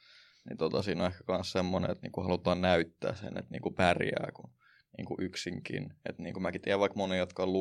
niin 0.48 0.56
tota, 0.56 0.82
siinä 0.82 1.04
on 1.04 1.10
ehkä 1.10 1.24
myös 1.28 1.52
semmoinen, 1.52 1.90
että 1.90 2.02
niinku 2.02 2.20
halutaan 2.20 2.60
näyttää 2.60 3.14
sen, 3.14 3.38
että 3.38 3.50
niinku 3.50 3.70
pärjää 3.70 4.30
kun 4.34 4.50
niinku 4.96 5.16
yksinkin. 5.20 5.94
Että 6.08 6.22
niinku 6.22 6.40
mäkin 6.40 6.60
tiedän 6.60 6.80
vaikka 6.80 6.98
moni, 6.98 7.18
jotka 7.18 7.42
on 7.42 7.52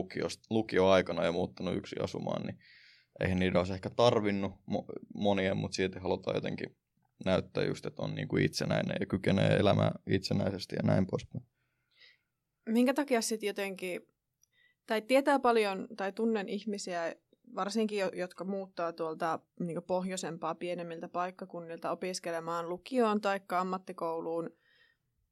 lukioaikana 0.50 1.26
ja 1.26 1.32
muuttanut 1.32 1.76
yksin 1.76 2.04
asumaan, 2.04 2.46
niin 2.46 2.60
eihän 3.20 3.40
niitä 3.40 3.60
olisi 3.60 3.74
ehkä 3.74 3.90
tarvinnut 3.90 4.52
mo- 4.52 4.94
monien, 5.16 5.58
mutta 5.58 5.76
silti 5.76 6.00
halutaan 6.00 6.38
jotenkin 6.38 6.76
näyttää 7.26 7.64
just, 7.64 7.86
että 7.86 8.02
on 8.02 8.16
niinku 8.16 8.38
itsenäinen 8.38 8.98
ja 9.00 9.06
kykenee 9.06 9.58
elämään 9.58 9.92
itsenäisesti 10.08 10.76
ja 10.76 10.84
näin 10.84 11.08
poispäin. 11.08 11.46
Minkä 12.70 12.94
takia 12.94 13.22
sitten 13.22 13.48
jotenkin, 13.48 14.02
tai 14.86 15.02
tietää 15.02 15.40
paljon, 15.40 15.88
tai 15.98 16.12
tunnen 16.12 16.50
ihmisiä, 16.50 17.16
varsinkin 17.58 18.10
jotka 18.14 18.44
muuttaa 18.44 18.94
tuolta 18.94 19.40
niin 19.60 19.84
pohjoisempaa 19.84 20.56
pienemmiltä 20.56 21.08
paikkakunnilta 21.08 21.92
opiskelemaan 21.92 22.70
lukioon 22.70 23.22
tai 23.22 23.40
ammattikouluun 23.50 24.50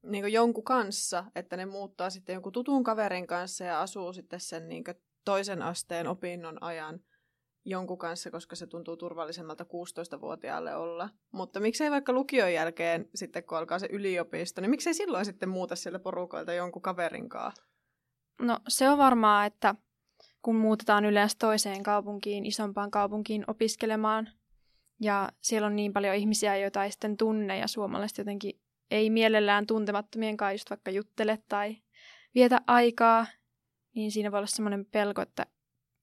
niin 0.03 0.33
jonkun 0.33 0.63
kanssa, 0.63 1.25
että 1.35 1.57
ne 1.57 1.65
muuttaa 1.65 2.09
sitten 2.09 2.33
jonkun 2.33 2.51
tutun 2.51 2.83
kaverin 2.83 3.27
kanssa 3.27 3.63
ja 3.63 3.81
asuu 3.81 4.13
sitten 4.13 4.39
sen 4.39 4.69
niin 4.69 4.83
toisen 5.25 5.61
asteen 5.61 6.07
opinnon 6.07 6.63
ajan 6.63 6.99
jonkun 7.65 7.97
kanssa, 7.97 8.31
koska 8.31 8.55
se 8.55 8.67
tuntuu 8.67 8.97
turvallisemmalta 8.97 9.63
16-vuotiaalle 9.63 10.75
olla. 10.75 11.09
Mutta 11.31 11.59
miksei 11.59 11.91
vaikka 11.91 12.13
lukion 12.13 12.53
jälkeen 12.53 13.09
sitten, 13.15 13.43
kun 13.43 13.57
alkaa 13.57 13.79
se 13.79 13.87
yliopisto, 13.91 14.61
niin 14.61 14.69
miksei 14.69 14.93
silloin 14.93 15.25
sitten 15.25 15.49
muuta 15.49 15.75
siellä 15.75 15.99
porukoilta 15.99 16.53
jonkun 16.53 16.81
kaverinkaan? 16.81 17.51
No 18.41 18.59
se 18.67 18.89
on 18.89 18.97
varmaa, 18.97 19.45
että 19.45 19.75
kun 20.45 20.55
muutetaan 20.55 21.05
yleensä 21.05 21.35
toiseen 21.39 21.83
kaupunkiin, 21.83 22.45
isompaan 22.45 22.91
kaupunkiin 22.91 23.43
opiskelemaan, 23.47 24.29
ja 25.01 25.29
siellä 25.41 25.65
on 25.65 25.75
niin 25.75 25.93
paljon 25.93 26.15
ihmisiä, 26.15 26.57
joita 26.57 26.83
ei 26.83 26.91
sitten 26.91 27.17
tunne, 27.17 27.57
ja 27.57 27.67
suomalaiset 27.67 28.17
jotenkin 28.17 28.61
ei 28.91 29.09
mielellään 29.09 29.67
tuntemattomien 29.67 30.37
kanssa 30.37 30.53
just 30.53 30.69
vaikka 30.69 30.91
juttele 30.91 31.39
tai 31.49 31.77
vietä 32.35 32.61
aikaa, 32.67 33.25
niin 33.95 34.11
siinä 34.11 34.31
voi 34.31 34.37
olla 34.37 34.47
semmoinen 34.47 34.85
pelko, 34.85 35.21
että 35.21 35.45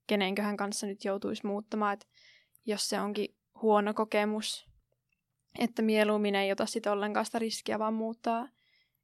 kenenköhän 0.07 0.57
kanssa 0.57 0.87
nyt 0.87 1.05
joutuisi 1.05 1.47
muuttamaan, 1.47 1.93
että 1.93 2.07
jos 2.67 2.89
se 2.89 3.01
onkin 3.01 3.35
huono 3.63 3.95
kokemus, 3.95 4.67
että 5.59 5.83
mieluummin 5.83 6.35
ei 6.35 6.53
ota 6.53 6.67
sitten 6.67 6.93
ollenkaan 6.93 7.27
sitä 7.27 7.39
riskiä, 7.39 7.79
vaan 7.79 7.95
muuttaa 7.95 8.49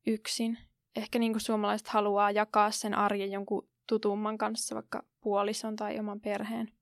yksin. 0.07 0.59
Ehkä 0.97 1.19
niin 1.19 1.33
kuin 1.33 1.43
suomalaiset 1.43 1.89
haluaa 1.89 2.31
jakaa 2.31 2.71
sen 2.71 2.95
arjen 2.95 3.33
jonkun 3.33 3.69
tutumman 3.89 4.39
kanssa, 4.39 4.75
vaikka 4.75 5.05
puolison 5.21 5.77
tai 5.77 5.99
oman 5.99 6.21
perheen. 6.21 6.73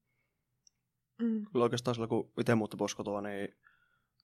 Mm. 1.22 1.46
Kyllä 1.52 1.62
oikeastaan 1.62 1.94
silloin, 1.94 2.08
kun 2.08 2.32
itse 2.40 2.54
muutti 2.54 2.76
pois 2.76 2.94
kotoa, 2.94 3.20
niin 3.20 3.56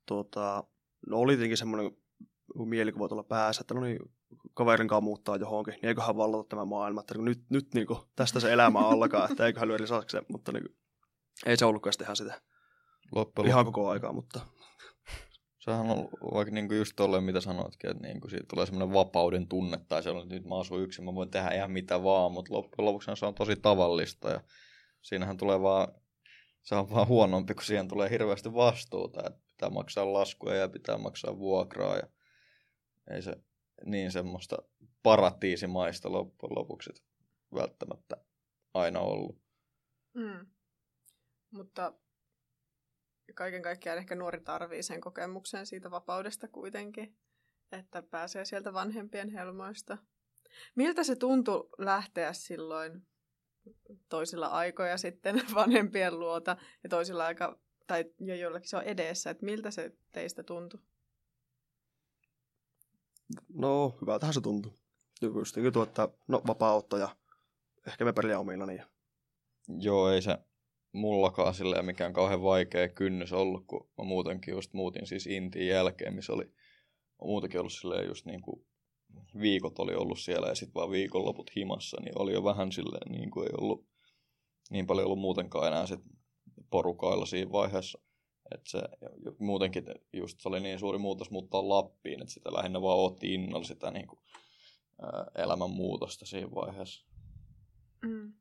tuota, 0.07 0.65
no 1.07 1.17
oli 1.17 1.33
tietenkin 1.33 1.57
semmoinen 1.57 1.97
mielikuva 2.65 3.09
tuolla 3.09 3.25
päässä, 3.25 3.61
että 3.61 3.75
no 3.75 3.81
niin, 3.81 3.99
kaverin 4.55 4.89
kanssa 4.89 5.01
muuttaa 5.01 5.37
johonkin, 5.37 5.73
niin 5.75 5.87
eiköhän 5.87 6.17
vallata 6.17 6.49
tämä 6.49 6.65
maailma, 6.65 7.01
että 7.01 7.19
nyt, 7.19 7.43
nyt 7.51 7.75
niin 7.75 7.87
kuin, 7.87 7.99
tästä 8.17 8.41
se 8.41 8.53
elämä 8.53 8.79
alkaa, 8.79 9.29
että 9.31 9.47
eiköhän 9.47 9.69
lyö 9.69 9.77
lisäksi, 9.81 10.17
mutta 10.29 10.53
niin, 10.53 10.77
ei 11.47 11.57
se 11.57 11.65
ollutkaan 11.65 11.95
ihan 12.03 12.17
sitä 12.17 12.41
Loppujen 13.15 13.49
ihan 13.49 13.65
koko 13.65 13.89
aikaa, 13.89 14.13
mutta... 14.13 14.41
Sehän 15.65 15.91
on 15.91 16.09
vaikka 16.35 16.55
niin 16.55 16.69
kuin 16.69 16.79
just 16.79 16.93
tolleen, 16.97 17.25
mitä 17.25 17.41
sanoitkin, 17.41 17.91
että 17.91 18.03
niin 18.03 18.21
kuin 18.21 18.31
siitä 18.31 18.47
tulee 18.51 18.67
semmoinen 18.67 18.95
vapauden 18.95 19.49
tunne, 19.49 19.79
tai 19.89 20.03
sellainen, 20.03 20.27
että 20.27 20.35
nyt 20.35 20.49
mä 20.49 20.59
asun 20.59 20.83
yksin, 20.83 21.05
mä 21.05 21.15
voin 21.15 21.31
tehdä 21.31 21.51
ihan 21.51 21.71
mitä 21.71 22.03
vaan, 22.03 22.33
mutta 22.33 22.53
loppujen 22.53 22.87
lopuksi 22.87 23.11
se 23.15 23.27
on 23.27 23.35
tosi 23.35 23.57
tavallista, 23.57 24.31
ja 24.31 24.41
siinähän 25.03 25.37
tulee 25.37 25.61
vaan, 25.61 25.89
se 26.63 26.75
on 26.75 26.91
vaan 26.91 27.09
huonompi, 27.09 27.55
kun 27.55 27.65
siihen 27.65 27.89
tulee 27.89 28.11
hirveästi 28.11 28.55
vastuuta, 28.55 29.23
että 29.27 29.41
pitää 29.47 29.71
maksaa 29.71 30.13
laskuja 30.13 30.57
ja 30.57 30.69
pitää 30.69 30.99
maksaa 30.99 31.39
vuokraa, 31.39 31.97
ja 31.97 32.07
ei 33.11 33.23
se 33.23 33.37
niin 33.85 34.13
semmoista 34.13 34.57
paratiisimaista 35.03 36.13
loppujen 36.13 36.55
lopuksi 36.59 36.91
välttämättä 37.55 38.17
aina 38.75 39.01
ollut. 39.01 39.39
Mm. 40.15 40.47
Mutta 41.51 41.93
kaiken 43.35 43.63
kaikkiaan 43.63 43.99
ehkä 43.99 44.15
nuori 44.15 44.41
tarvii 44.41 44.83
sen 44.83 45.01
kokemuksen 45.01 45.67
siitä 45.67 45.91
vapaudesta 45.91 46.49
kuitenkin, 46.49 47.17
että 47.73 48.03
pääsee 48.03 48.45
sieltä 48.45 48.73
vanhempien 48.73 49.29
helmoista. 49.29 49.99
Miltä 50.75 51.05
se 51.05 51.17
tuntui 51.17 51.69
lähteä 51.79 52.33
silloin 52.33 53.07
toisilla 54.09 54.47
aikoja 54.47 54.97
sitten 54.97 55.43
vanhempien 55.55 56.19
luota 56.19 56.57
ja 56.83 56.89
toisilla 56.89 57.27
aika, 57.27 57.59
tai 57.87 58.05
jo 58.21 58.35
jollakin 58.35 58.69
se 58.69 58.77
on 58.77 58.83
edessä, 58.83 59.31
että 59.31 59.45
miltä 59.45 59.71
se 59.71 59.93
teistä 60.13 60.43
tuntui? 60.43 60.81
No, 63.49 63.99
hyvältähän 64.01 64.35
se 64.35 64.41
tuntui. 64.41 64.73
Just 65.21 65.57
niin 65.57 65.73
kuin 65.73 65.89
että 65.89 66.09
no, 66.29 66.43
vapautta 66.47 66.99
ja 66.99 67.17
ehkä 67.87 68.05
me 68.05 68.13
pärjää 68.13 68.39
omilla 68.39 68.67
niin. 68.67 68.83
Joo, 69.69 70.11
ei 70.11 70.23
se 70.23 70.39
mullakaan 70.93 71.55
silleen 71.55 71.85
mikään 71.85 72.13
kauhean 72.13 72.43
vaikea 72.43 72.89
kynnys 72.89 73.33
ollut, 73.33 73.65
kun 73.67 73.89
mä 73.99 74.05
muutenkin 74.05 74.53
just 74.53 74.73
muutin 74.73 75.07
siis 75.07 75.27
Intiin 75.27 75.69
jälkeen, 75.69 76.15
missä 76.15 76.33
oli 76.33 76.53
muutenkin 77.23 77.61
ollut 77.61 77.73
silleen 77.73 78.07
just 78.07 78.27
niin 78.27 78.43
kuin 78.43 78.67
viikot 79.41 79.79
oli 79.79 79.95
ollut 79.95 80.19
siellä 80.19 80.49
ja 80.49 80.55
sitten 80.55 80.75
vaan 80.75 80.91
viikonloput 80.91 81.57
himassa, 81.57 81.97
niin 82.01 82.19
oli 82.19 82.33
jo 82.33 82.45
vähän 82.45 82.73
silleen 82.73 83.13
niin 83.13 83.31
kuin 83.31 83.47
ei 83.47 83.55
ollut 83.61 83.87
niin 84.71 84.87
paljon 84.87 85.07
ollut 85.07 85.19
muutenkaan 85.19 85.67
enää 85.67 85.87
sit 85.87 86.01
porukailla 86.71 87.27
siinä 87.27 87.53
vaiheessa. 87.53 87.99
Että 88.55 88.71
se 88.71 88.83
muutenkin 89.39 89.85
just 90.13 90.41
se 90.41 90.49
oli 90.49 90.61
niin 90.61 90.79
suuri 90.79 90.99
muutos 90.99 91.31
muuttaa 91.31 91.69
Lappiin, 91.69 92.21
että 92.21 92.35
sitä 92.35 92.53
lähinnä 92.53 92.83
vaan 92.83 92.99
otti 92.99 93.35
innolla 93.35 93.65
sitä 93.65 93.91
niin 93.91 94.07
kuin, 94.07 94.21
ää, 95.03 95.27
elämänmuutosta 95.35 96.27
siinä 96.27 96.51
vaiheessa. 96.55 97.07
Mm. 98.03 98.33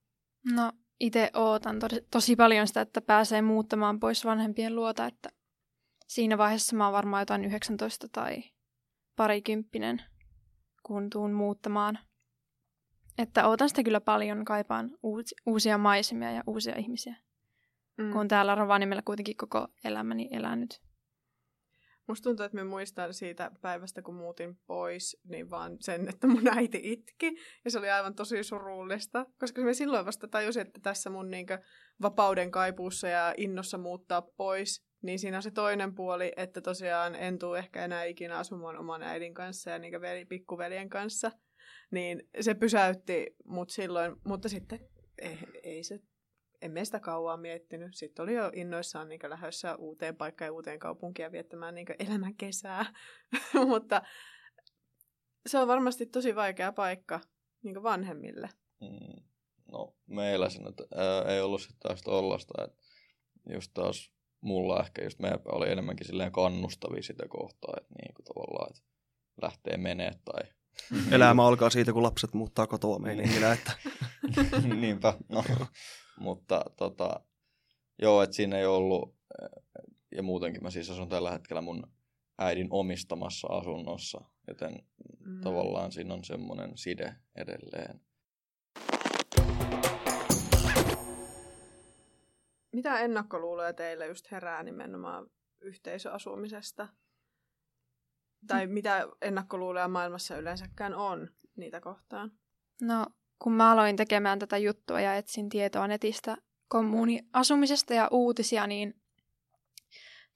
No 0.56 0.72
itse 1.02 1.32
ootan 1.34 1.80
to- 1.80 1.88
tosi 2.12 2.36
paljon 2.36 2.68
sitä, 2.68 2.82
että 2.82 3.02
pääsee 3.02 3.42
muuttamaan 3.42 4.00
pois 4.00 4.26
vanhempien 4.26 4.76
luota, 4.76 5.06
että 5.06 5.30
siinä 6.08 6.38
vaiheessa 6.38 6.76
mä 6.76 6.86
oon 6.86 6.94
varmaan 6.94 7.22
jotain 7.22 7.46
19 7.46 8.08
tai 8.12 8.44
parikymppinen, 9.16 10.02
kun 10.84 11.10
tuun 11.10 11.32
muuttamaan. 11.32 12.00
Että 13.18 13.48
ootan 13.48 13.70
sitä 13.70 13.84
kyllä 13.84 14.02
paljon, 14.02 14.46
kaipaan 14.46 14.98
uusi, 15.04 15.36
uusia 15.46 15.78
maisemia 15.78 16.32
ja 16.32 16.44
uusia 16.48 16.76
ihmisiä 16.78 17.16
mm. 17.98 18.12
kun 18.12 18.28
täällä 18.28 18.56
Rovaniemellä 18.56 19.02
kuitenkin 19.02 19.38
koko 19.38 19.68
elämäni 19.84 20.30
elänyt. 20.32 20.82
Musta 22.08 22.24
tuntuu, 22.24 22.46
että 22.46 22.58
mä 22.58 22.64
muistan 22.64 23.14
siitä 23.14 23.52
päivästä, 23.62 24.02
kun 24.02 24.16
muutin 24.16 24.58
pois, 24.68 25.18
niin 25.24 25.50
vaan 25.50 25.78
sen, 25.80 26.10
että 26.10 26.28
mun 26.28 26.48
äiti 26.58 26.80
itki. 26.84 27.38
Ja 27.66 27.72
se 27.72 27.80
oli 27.80 27.90
aivan 27.90 28.16
tosi 28.16 28.44
surullista, 28.44 29.26
koska 29.40 29.62
me 29.62 29.74
silloin 29.74 30.06
vasta 30.06 30.28
tajusin, 30.28 30.62
että 30.62 30.80
tässä 30.84 31.10
mun 31.10 31.32
niinkö 31.32 31.60
vapauden 32.02 32.52
kaipuussa 32.52 33.08
ja 33.08 33.34
innossa 33.38 33.78
muuttaa 33.78 34.22
pois, 34.22 34.86
niin 35.02 35.20
siinä 35.20 35.38
on 35.38 35.44
se 35.44 35.52
toinen 35.52 35.96
puoli, 35.96 36.32
että 36.38 36.62
tosiaan 36.62 37.16
en 37.16 37.40
tule 37.40 37.60
ehkä 37.60 37.86
enää 37.86 38.04
ikinä 38.04 38.38
asumaan 38.38 38.78
oman 38.78 39.04
äidin 39.04 39.34
kanssa 39.34 39.70
ja 39.70 39.80
niinkö 39.80 40.02
veli, 40.02 40.26
pikkuveljen 40.26 40.90
kanssa. 40.90 41.32
Niin 41.92 42.30
se 42.40 42.54
pysäytti 42.54 43.36
mut 43.46 43.70
silloin, 43.70 44.16
mutta 44.26 44.50
sitten 44.50 44.80
ei, 45.18 45.38
ei 45.64 45.84
se 45.84 46.00
emme 46.62 46.86
sitä 46.86 47.00
kauan 47.00 47.40
miettinyt. 47.40 47.96
Sitten 47.96 48.24
oli 48.24 48.34
jo 48.34 48.52
innoissaan 48.54 49.10
niin 49.10 49.20
lähdössä 49.24 49.76
uuteen 49.76 50.16
paikkaan 50.16 50.48
ja 50.48 50.54
uuteen 50.54 50.80
kaupunkiin 50.80 51.32
viettämään 51.32 51.76
niin 51.76 51.88
elämän 52.00 52.36
kesää. 52.36 52.86
Mutta 53.68 54.02
se 55.46 55.60
on 55.60 55.68
varmasti 55.68 56.06
tosi 56.06 56.36
vaikea 56.36 56.72
paikka 56.72 57.20
niin 57.64 57.84
vanhemmille. 57.84 58.50
Mm, 58.82 59.24
no 59.72 59.96
meillä 60.08 60.50
se 60.50 60.64
nyt 60.64 60.82
ää, 60.96 61.34
ei 61.34 61.42
ollut 61.42 61.62
sitten 61.62 61.80
taas 61.80 62.02
tollasta, 62.02 62.64
että 62.64 62.84
just 63.54 63.72
taas 63.74 64.12
mulla 64.42 64.80
ehkä 64.80 65.04
just 65.04 65.20
meidän 65.20 65.40
oli 65.46 65.72
enemmänkin 65.72 66.08
silleen 66.08 66.32
kannustavia 66.32 67.04
sitä 67.04 67.24
kohtaa, 67.30 67.74
että 67.78 67.94
niin 68.02 68.14
kuin 68.14 68.26
tavallaan, 68.26 68.70
että 68.70 68.92
lähtee 69.42 69.78
menee 69.78 70.12
tai... 70.26 70.44
Elämä 71.12 71.46
alkaa 71.48 71.70
siitä, 71.70 71.94
kun 71.94 72.04
lapset 72.04 72.34
muuttaa 72.34 72.68
kotoa 72.68 73.00
meiningillä, 73.00 73.54
että... 73.54 73.72
Niinpä, 74.82 75.14
no 75.30 75.44
mutta 76.22 76.66
tota, 76.78 77.20
joo, 78.02 78.22
että 78.22 78.36
siinä 78.36 78.58
ei 78.58 78.66
ollut, 78.66 79.16
ja 80.16 80.24
muutenkin 80.24 80.64
mä 80.64 80.70
siis 80.70 80.90
asun 80.90 81.10
tällä 81.10 81.32
hetkellä 81.32 81.62
mun 81.62 81.84
äidin 82.40 82.68
omistamassa 82.70 83.48
asunnossa, 83.48 84.22
joten 84.48 84.84
mm. 85.26 85.42
tavallaan 85.42 85.92
siinä 85.92 86.14
on 86.14 86.24
semmoinen 86.24 86.78
side 86.78 87.16
edelleen. 87.36 88.02
Mitä 92.72 93.00
ennakkoluuloja 93.00 93.74
teille 93.74 94.08
just 94.08 94.32
herää 94.32 94.64
nimenomaan 94.64 95.28
yhteisöasumisesta? 95.62 96.88
Tai 98.48 98.68
mm. 98.68 98.74
mitä 98.74 99.08
ennakkoluuloja 99.22 99.88
maailmassa 99.88 100.38
yleensäkään 100.38 100.94
on 100.94 101.30
niitä 101.56 101.82
kohtaan? 101.82 102.32
No 102.82 103.06
kun 103.42 103.54
mä 103.54 103.72
aloin 103.72 103.96
tekemään 103.96 104.40
tätä 104.40 104.58
juttua 104.58 105.02
ja 105.02 105.16
etsin 105.16 105.50
tietoa 105.50 105.88
netistä 105.88 106.38
kommuuniasumisesta 106.68 107.94
ja 107.94 108.08
uutisia, 108.12 108.68
niin 108.68 108.96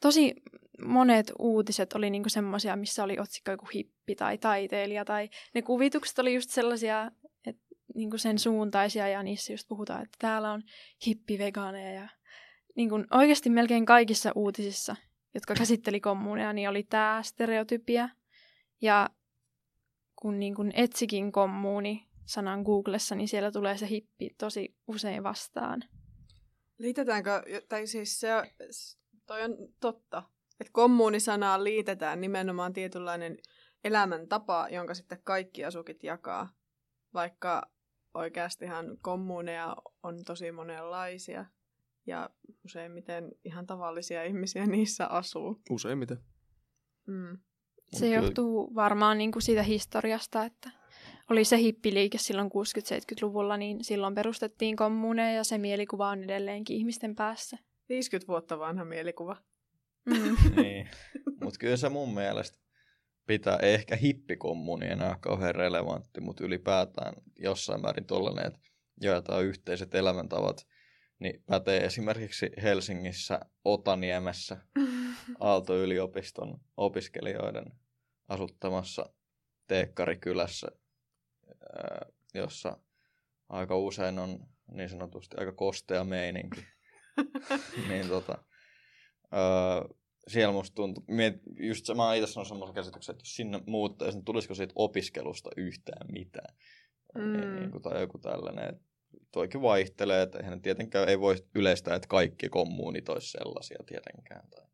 tosi 0.02 0.36
monet 0.82 1.32
uutiset 1.40 1.94
oli 1.94 2.10
niinku 2.10 2.30
semmoisia, 2.30 2.76
missä 2.76 3.04
oli 3.04 3.20
otsikko 3.20 3.52
joku 3.52 3.66
hippi 3.76 4.16
tai 4.16 4.38
taiteilija 4.38 5.06
tai 5.06 5.30
ne 5.54 5.62
kuvitukset 5.62 6.20
oli 6.20 6.34
just 6.34 6.50
sellaisia, 6.50 7.12
että 7.48 7.76
niinku 7.96 8.18
sen 8.18 8.40
suuntaisia 8.40 9.08
ja 9.08 9.24
niissä 9.24 9.54
just 9.54 9.68
puhutaan, 9.68 10.04
että 10.04 10.18
täällä 10.20 10.52
on 10.52 10.64
hippiveganeja 11.08 11.94
ja 11.94 12.10
niinku 12.76 12.96
oikeasti 13.12 13.50
melkein 13.50 13.86
kaikissa 13.86 14.32
uutisissa, 14.36 14.96
jotka 15.34 15.54
käsitteli 15.56 16.00
kommunia, 16.00 16.54
niin 16.54 16.70
oli 16.70 16.84
tämä 16.84 17.22
stereotypia. 17.24 18.10
Ja 18.82 19.10
kun 20.16 20.40
niinku 20.40 20.66
etsikin 20.74 21.32
kommuuni 21.32 22.08
sanan 22.26 22.62
Googlessa, 22.62 23.16
niin 23.16 23.28
siellä 23.28 23.52
tulee 23.52 23.78
se 23.78 23.90
hippi 23.90 24.30
tosi 24.38 24.76
usein 24.88 25.24
vastaan. 25.24 25.84
Liitetäänkö, 26.78 27.44
tai 27.70 27.88
siis 27.88 28.20
se, 28.20 28.30
toi 29.26 29.44
on 29.44 29.58
totta, 29.80 30.24
että 30.60 30.74
kommuunisanaan 30.74 31.64
liitetään 31.64 32.22
nimenomaan 32.22 32.74
tietynlainen 32.74 33.38
elämäntapa, 33.84 34.68
jonka 34.72 34.94
sitten 34.94 35.22
kaikki 35.24 35.66
asukit 35.66 36.04
jakaa, 36.04 36.50
vaikka 37.14 37.72
oikeastihan 38.14 38.98
kommuuneja 39.02 39.76
on 40.04 40.24
tosi 40.24 40.52
monenlaisia 40.52 41.46
ja 42.08 42.30
useimmiten 42.66 43.32
ihan 43.44 43.66
tavallisia 43.66 44.24
ihmisiä 44.24 44.66
niissä 44.66 45.08
asuu. 45.08 45.62
Useimmiten. 45.70 46.18
Mm. 47.08 47.38
Se 47.94 48.10
johtuu 48.10 48.76
varmaan 48.76 49.18
niin 49.18 49.32
kuin 49.32 49.44
siitä 49.44 49.64
historiasta, 49.64 50.46
että 50.46 50.70
oli 51.30 51.44
se 51.46 51.58
hippiliike 51.58 52.18
silloin 52.18 52.50
60-70-luvulla, 52.50 53.58
niin 53.58 53.84
silloin 53.84 54.16
perustettiin 54.16 54.76
kommuuneja 54.76 55.36
ja 55.36 55.44
se 55.44 55.58
mielikuva 55.58 56.10
on 56.10 56.24
edelleenkin 56.24 56.78
ihmisten 56.78 57.16
päässä. 57.16 57.58
50 57.90 58.28
vuotta 58.28 58.60
vanha 58.60 58.86
mielikuva. 58.86 59.38
Mm. 60.06 60.36
niin. 60.62 60.90
Mutta 61.42 61.60
kyllä 61.60 61.78
se 61.78 61.90
mun 61.90 62.14
mielestä 62.14 62.58
pitää, 63.28 63.58
ei 63.62 63.74
ehkä 63.74 63.96
hippikommuuni 63.96 64.88
enää 64.88 65.18
kauhean 65.22 65.56
relevantti, 65.56 66.22
mutta 66.22 66.44
ylipäätään 66.44 67.14
jossain 67.36 67.82
määrin 67.82 68.06
tollainen, 68.06 68.46
että 68.46 68.60
jaetaan 69.02 69.46
yhteiset 69.46 69.96
elämäntavat, 69.96 70.68
niin 71.20 71.44
pätee 71.46 71.86
esimerkiksi 71.86 72.50
Helsingissä 72.62 73.40
Otaniemessä 73.64 74.58
Aalto-yliopiston 75.40 76.60
opiskelijoiden 76.78 77.66
asuttamassa 78.28 79.14
Teekkarikylässä 79.68 80.68
jossa 82.34 82.78
aika 83.50 83.78
usein 83.78 84.20
on 84.20 84.40
niin 84.72 84.90
sanotusti 84.90 85.38
aika 85.40 85.52
kostea 85.52 86.04
meininki. 86.04 86.66
niin 87.90 88.08
tota, 88.08 88.38
öö, 89.34 89.96
siellä 90.28 90.54
musta 90.54 90.76
tuntuu, 90.76 91.04
miet, 91.08 91.42
just 91.60 91.86
se, 91.86 91.94
mä 91.94 92.14
itse 92.14 92.34
sanon 92.34 92.46
semmoisen 92.46 92.76
käsityksen, 92.76 93.14
että 93.14 93.22
jos 93.22 93.36
sinne 93.36 93.62
muuttaisi, 93.66 94.18
niin 94.18 94.26
tulisiko 94.26 94.56
siitä 94.56 94.74
opiskelusta 94.76 95.50
yhtään 95.58 96.08
mitään. 96.12 96.56
Mm. 97.16 97.34
Niin, 97.34 97.56
niin 97.56 97.72
kuin, 97.72 97.82
tai 97.82 98.02
joku 98.02 98.18
tällainen, 98.18 98.70
että 98.70 98.84
toikin 99.32 99.62
vaihtelee, 99.62 100.22
että 100.22 100.40
eihän 100.40 100.62
tietenkään 100.62 101.10
ei 101.10 101.20
voi 101.20 101.36
yleistää, 101.56 101.96
että 101.96 102.08
kaikki 102.08 102.50
kommuunit 102.50 103.10
olisi 103.10 103.32
sellaisia 103.32 103.78
tietenkään. 103.86 104.50
Tai... 104.50 104.66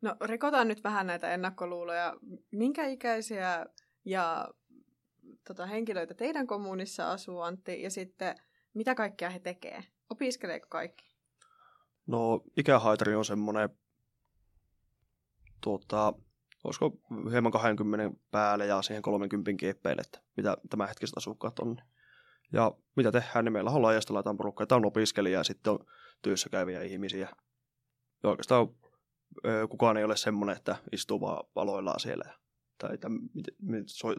No 0.00 0.16
rikotaan 0.20 0.68
nyt 0.68 0.84
vähän 0.84 1.06
näitä 1.06 1.34
ennakkoluuloja. 1.34 2.16
Minkä 2.50 2.86
ikäisiä 2.86 3.66
ja 4.04 4.48
tota, 5.46 5.66
henkilöitä 5.66 6.14
teidän 6.14 6.46
kommunissa 6.46 7.10
asuu, 7.10 7.40
Antti, 7.40 7.82
ja 7.82 7.90
sitten 7.90 8.36
mitä 8.74 8.94
kaikkea 8.94 9.30
he 9.30 9.38
tekee? 9.38 9.84
Opiskeleeko 10.10 10.66
kaikki? 10.70 11.16
No 12.06 12.40
ikähaitari 12.56 13.14
on 13.14 13.24
semmoinen, 13.24 13.68
tuota, 15.60 16.12
olisiko 16.64 16.90
hieman 17.30 17.52
20 17.52 18.18
päälle 18.30 18.66
ja 18.66 18.82
siihen 18.82 19.02
30 19.02 19.52
kieppeille, 19.56 20.00
että 20.00 20.20
mitä 20.36 20.56
tämä 20.70 20.86
hetkiset 20.86 21.16
asukkaat 21.16 21.58
on. 21.58 21.76
Ja 22.52 22.72
mitä 22.96 23.12
tehdään, 23.12 23.44
niin 23.44 23.52
meillä 23.52 23.70
on 23.70 23.82
laajasta 23.82 24.14
laitaan 24.14 24.36
porukkaa. 24.36 24.66
Tämä 24.66 24.76
on 24.76 24.86
opiskelijaa 24.86 25.40
ja 25.40 25.44
sitten 25.44 25.72
on 25.72 25.78
työssä 26.22 26.48
käyviä 26.48 26.82
ihmisiä. 26.82 27.28
Ja 28.22 28.30
oikeastaan 28.30 28.68
kukaan 29.70 29.96
ei 29.96 30.04
ole 30.04 30.16
semmoinen, 30.16 30.56
että 30.56 30.76
istuu 30.92 31.20
vaan 31.20 31.44
valoillaan 31.54 32.00
siellä 32.00 32.34
tai 32.78 32.94
että 32.94 33.08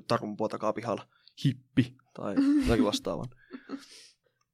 tarun 0.07 0.37
takaa 0.49 0.73
pihalla 0.73 1.07
hippi 1.45 1.95
tai 2.13 2.35
jotakin 2.61 2.85
vastaavan. 2.85 3.27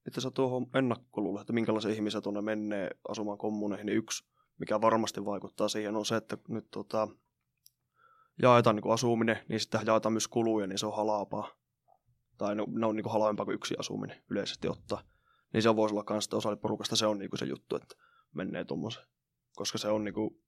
että 0.07 0.21
sä 0.21 0.31
tuohon 0.31 0.67
ennakkoluulle, 0.73 1.41
että 1.41 1.53
minkälaisia 1.53 1.91
ihmisiä 1.91 2.21
tuonne 2.21 2.41
menee 2.41 2.89
asumaan 3.07 3.37
kommuneihin, 3.37 3.85
niin 3.85 3.97
yksi, 3.97 4.25
mikä 4.59 4.81
varmasti 4.81 5.25
vaikuttaa 5.25 5.67
siihen, 5.67 5.95
on 5.95 6.05
se, 6.05 6.15
että 6.15 6.37
nyt 6.47 6.67
tota, 6.71 7.07
jaetaan 8.41 8.75
niin 8.75 8.93
asuminen, 8.93 9.39
niin 9.49 9.59
sitten 9.59 9.81
jaetaan 9.85 10.13
myös 10.13 10.27
kuluja, 10.27 10.67
niin 10.67 10.79
se 10.79 10.85
on 10.85 10.95
halapaa. 10.95 11.49
Tai 12.37 12.55
ne, 12.55 12.63
ne 12.67 12.85
on 12.85 12.95
niin 12.95 13.11
halvempaa 13.11 13.45
kuin 13.45 13.55
yksi 13.55 13.75
asuminen 13.79 14.23
yleisesti 14.29 14.67
ottaa. 14.67 15.03
Niin 15.53 15.63
se 15.63 15.75
voisi 15.75 15.95
olla 15.95 16.05
myös 16.09 16.29
osa 16.33 16.55
porukasta, 16.55 16.95
se 16.95 17.05
on 17.05 17.19
niin 17.19 17.29
se 17.35 17.45
juttu, 17.45 17.75
että 17.75 17.95
menee 18.33 18.65
tuommoisen. 18.65 19.03
Koska 19.55 19.77
se 19.77 19.87
on 19.87 20.03
niin 20.03 20.13
kuin, 20.13 20.43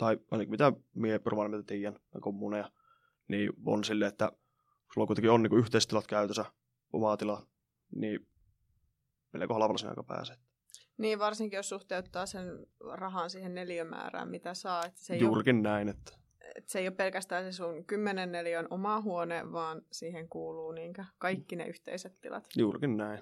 tai 0.00 0.18
ainakin 0.30 0.50
mitä 0.50 0.72
mie 0.94 1.18
mitä 1.18 1.66
tiedän, 1.66 2.00
kommuneja, 2.20 2.70
niin 3.28 3.52
on 3.66 3.84
silleen, 3.84 4.08
että 4.08 4.32
sulla 4.94 5.06
kuitenkin 5.06 5.30
on 5.30 5.42
niin 5.42 5.58
yhteistilat 5.58 6.06
käytössä, 6.06 6.44
omaa 6.92 7.16
tila, 7.16 7.46
niin 7.96 8.26
melko 9.32 9.54
halvalla 9.54 9.78
sen 9.78 9.88
aika 9.88 10.02
pääsee. 10.02 10.36
Niin, 10.98 11.18
varsinkin 11.18 11.56
jos 11.56 11.68
suhteuttaa 11.68 12.26
sen 12.26 12.66
rahan 12.92 13.30
siihen 13.30 13.54
neliömäärään, 13.54 14.28
mitä 14.28 14.54
saa. 14.54 14.84
Että 14.84 15.00
se 15.00 15.16
Juurikin 15.16 15.56
ole, 15.56 15.62
näin. 15.62 15.88
Että... 15.88 16.12
että 16.56 16.72
se 16.72 16.78
ei 16.78 16.88
ole 16.88 16.96
pelkästään 16.96 17.44
se 17.44 17.52
sun 17.52 17.84
kymmenen 17.84 18.32
neliön 18.32 18.66
oma 18.70 19.00
huone, 19.00 19.52
vaan 19.52 19.82
siihen 19.92 20.28
kuuluu 20.28 20.72
niinkä 20.72 21.04
kaikki 21.18 21.56
ne 21.56 21.66
yhteiset 21.66 22.20
tilat. 22.20 22.48
Juurikin 22.56 22.96
näin. 22.96 23.20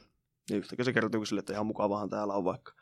Ja 0.51 0.57
yhtäkkiä 0.57 0.85
se 0.85 0.93
kertoo 0.93 1.25
sille, 1.25 1.39
että 1.39 1.53
ihan 1.53 1.67
mukavahan 1.67 2.09
täällä 2.09 2.35
on 2.35 2.45
vaikka 2.45 2.73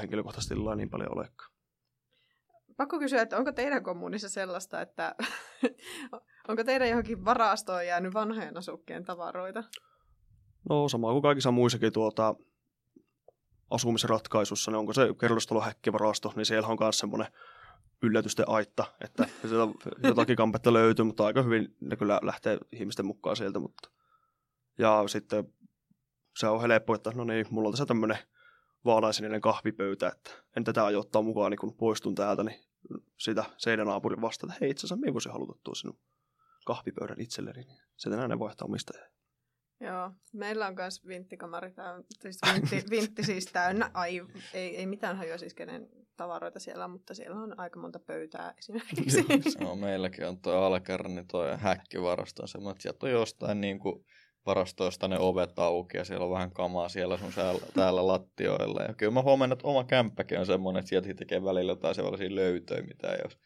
henkilökohtaisesti 0.00 0.54
niin 0.76 0.90
paljon 0.90 1.12
olekaan. 1.12 1.57
Pakko 2.78 2.98
kysyä, 2.98 3.22
että 3.22 3.36
onko 3.36 3.52
teidän 3.52 3.82
kommunissa 3.82 4.28
sellaista, 4.28 4.80
että 4.80 5.14
onko 6.48 6.64
teidän 6.64 6.88
johonkin 6.88 7.24
varastoon 7.24 7.86
jäänyt 7.86 8.14
vanhojen 8.14 8.56
asukkeen 8.56 9.04
tavaroita? 9.04 9.64
No 10.68 10.88
sama 10.88 11.12
kuin 11.12 11.22
kaikissa 11.22 11.50
muissakin 11.50 11.92
tuota, 11.92 12.34
asumisratkaisussa, 13.70 14.70
niin 14.70 14.78
onko 14.78 14.92
se 14.92 15.08
kerrostalo 15.20 15.60
häkkivarasto, 15.60 16.32
niin 16.36 16.46
siellä 16.46 16.68
on 16.68 16.76
myös 16.80 16.98
semmoinen 16.98 17.32
yllätysten 18.02 18.48
aitta, 18.48 18.84
että 19.04 19.28
jotakin 20.08 20.36
kampetta 20.36 20.72
löytyy, 20.72 21.04
mutta 21.04 21.26
aika 21.26 21.42
hyvin 21.42 21.76
ne 21.80 21.96
kyllä 21.96 22.20
lähtee 22.22 22.58
ihmisten 22.72 23.06
mukaan 23.06 23.36
sieltä. 23.36 23.58
Mutta. 23.58 23.90
Ja 24.78 25.04
sitten 25.06 25.52
se 26.36 26.46
on 26.46 26.60
helppo, 26.60 26.94
että 26.94 27.12
no 27.14 27.24
niin, 27.24 27.46
mulla 27.50 27.68
on 27.68 27.72
tässä 27.72 27.86
tämmöinen 27.86 28.18
vaalaisinen 28.84 29.40
kahvipöytä, 29.40 30.08
että 30.08 30.30
en 30.56 30.64
tätä 30.64 30.84
aio 30.84 31.00
ottaa 31.00 31.22
mukaan, 31.22 31.50
niin 31.50 31.58
kun 31.58 31.74
poistun 31.74 32.14
täältä, 32.14 32.44
niin 32.44 32.67
sitä 33.18 33.44
seinänaapurin 33.56 34.20
vasta, 34.20 34.46
että 34.46 34.58
hei 34.60 34.70
itse 34.70 34.80
asiassa 34.80 34.96
minä 34.96 35.12
voisin 35.12 35.32
haluta 35.32 35.60
tuo 35.64 35.74
sinun 35.74 35.98
kahvipöydän 36.66 37.20
itselleni, 37.20 37.64
niin 37.64 37.78
sitten 37.96 38.28
ne 38.28 38.38
vaihtaa 38.38 38.66
omistajaa. 38.66 39.06
Joo, 39.80 40.12
meillä 40.32 40.66
on 40.66 40.74
myös 40.74 41.06
vinttikamari, 41.06 41.72
täynnä, 41.72 42.04
siis 42.20 42.38
vintti, 42.54 42.84
vintti 42.90 43.22
siis 43.22 43.46
täynnä, 43.46 43.90
ai, 43.94 44.26
ei, 44.54 44.76
ei 44.76 44.86
mitään 44.86 45.16
hajua 45.16 45.38
siis 45.38 45.54
kenen 45.54 45.88
tavaroita 46.16 46.60
siellä 46.60 46.84
on, 46.84 46.90
mutta 46.90 47.14
siellä 47.14 47.40
on 47.40 47.60
aika 47.60 47.80
monta 47.80 47.98
pöytää 47.98 48.54
esimerkiksi. 48.58 49.24
no, 49.60 49.76
meilläkin 49.76 50.26
on 50.26 50.40
tuo 50.40 50.52
alkerni, 50.52 51.24
tuo 51.24 51.56
häkkivarasto 51.56 52.42
on 52.42 52.48
semmoinen, 52.48 52.72
että 52.72 52.82
sieltä 52.82 53.06
on 53.06 53.12
jostain 53.12 53.60
niin 53.60 53.78
kuin 53.78 54.04
varastoista 54.48 55.08
ne 55.08 55.18
ovet 55.18 55.58
auki 55.58 55.96
ja 55.96 56.04
siellä 56.04 56.24
on 56.24 56.32
vähän 56.32 56.50
kamaa 56.50 56.88
siellä 56.88 57.16
sun 57.16 57.32
säällä, 57.32 57.60
täällä 57.74 58.06
lattioilla. 58.06 58.82
Ja 58.82 58.94
kyllä 58.94 59.12
mä 59.12 59.22
huomaan, 59.22 59.52
että 59.52 59.68
oma 59.68 59.84
kämppäkin 59.84 60.38
on 60.38 60.46
semmoinen, 60.46 60.80
että 60.80 60.88
sieltä 60.88 61.14
tekee 61.14 61.44
välillä 61.44 61.72
jotain 61.72 61.94
sellaisia 61.94 62.34
löytöjä, 62.34 62.82
mitä 62.82 63.12
ei 63.12 63.20
olisi 63.22 63.38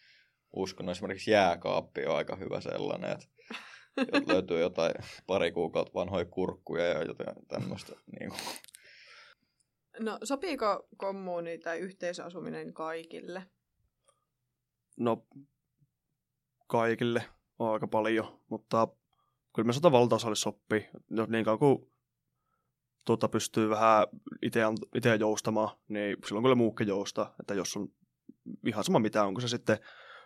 uskonut. 0.52 0.90
Esimerkiksi 0.90 1.30
jääkaappi 1.30 2.06
on 2.06 2.16
aika 2.16 2.36
hyvä 2.36 2.60
sellainen, 2.60 3.10
että 3.10 4.32
löytyy 4.32 4.60
jotain 4.60 4.92
pari 5.26 5.52
kuukautta 5.52 5.94
vanhoja 5.94 6.24
kurkkuja 6.24 6.86
ja 6.86 7.02
jotain 7.02 7.46
tämmöistä. 7.48 7.92
Niin 8.18 8.30
kuin. 8.30 8.40
No 9.98 10.18
sopiiko 10.24 10.88
kommuuni 10.96 11.58
tai 11.58 11.78
yhteisasuminen 11.78 12.74
kaikille? 12.74 13.42
No 14.96 15.26
kaikille 16.66 17.24
on 17.58 17.72
aika 17.72 17.86
paljon, 17.86 18.40
mutta 18.50 18.88
kyllä 19.54 19.66
me 19.66 19.72
sata 19.72 19.92
valtaosalle 19.92 20.36
sopii. 20.36 20.88
No, 21.10 21.26
niin 21.28 21.44
kauan 21.44 21.58
kuin 21.58 21.92
tuota, 23.06 23.28
pystyy 23.28 23.70
vähän 23.70 24.06
itse 24.94 25.16
joustamaan, 25.20 25.76
niin 25.88 26.16
silloin 26.26 26.42
kyllä 26.42 26.54
muukin 26.54 26.88
joustaa. 26.88 27.34
Että 27.40 27.54
jos 27.54 27.76
on 27.76 27.88
ihan 28.66 28.84
sama 28.84 28.98
mitä, 28.98 29.24
onko 29.24 29.40
se 29.40 29.48
sitten 29.48 29.78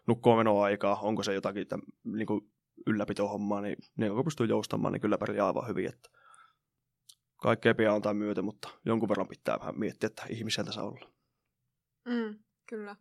nukkuun 0.06 0.64
aikaa, 0.64 1.00
onko 1.00 1.22
se 1.22 1.34
jotakin 1.34 1.62
että, 1.62 1.78
niin 2.04 2.26
kuin 2.26 2.40
ylläpitohommaa, 2.86 3.60
niin 3.60 3.76
niin 3.96 4.14
kun 4.14 4.24
pystyy 4.24 4.46
joustamaan, 4.46 4.92
niin 4.92 5.00
kyllä 5.00 5.18
pärjää 5.18 5.46
aivan 5.46 5.68
hyvin. 5.68 5.88
Että 5.88 6.08
kaikkea 7.36 7.74
pian 7.74 7.94
antaa 7.94 8.14
myötä, 8.14 8.42
mutta 8.42 8.68
jonkun 8.84 9.08
verran 9.08 9.28
pitää 9.28 9.58
vähän 9.60 9.78
miettiä, 9.78 10.06
että 10.06 10.22
ihmisiä 10.30 10.64
tässä 10.64 10.82
olla. 10.82 11.10
Mm, 12.04 12.38
kyllä. 12.68 12.96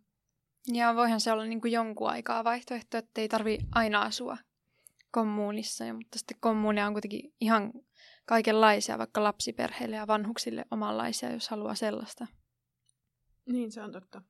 Ja 0.73 0.95
voihan 0.95 1.21
se 1.21 1.31
olla 1.31 1.45
niin 1.45 1.61
kuin 1.61 1.71
jonkun 1.71 2.09
aikaa 2.09 2.43
vaihtoehto, 2.43 2.97
että 2.97 3.21
ei 3.21 3.29
tarvi 3.29 3.57
aina 3.71 4.01
asua 4.01 4.37
kommuunissa, 5.15 5.93
mutta 5.93 6.19
sitten 6.19 6.37
kommuunia 6.39 6.87
on 6.87 6.93
kuitenkin 6.93 7.33
ihan 7.41 7.73
kaikenlaisia, 8.25 8.97
vaikka 8.97 9.23
lapsiperheille 9.23 9.95
ja 9.95 10.07
vanhuksille 10.07 10.65
omanlaisia, 10.71 11.33
jos 11.33 11.49
haluaa 11.49 11.75
sellaista. 11.75 12.27
Niin, 13.45 13.71
se 13.71 13.81
on 13.81 13.91
totta. 13.91 14.21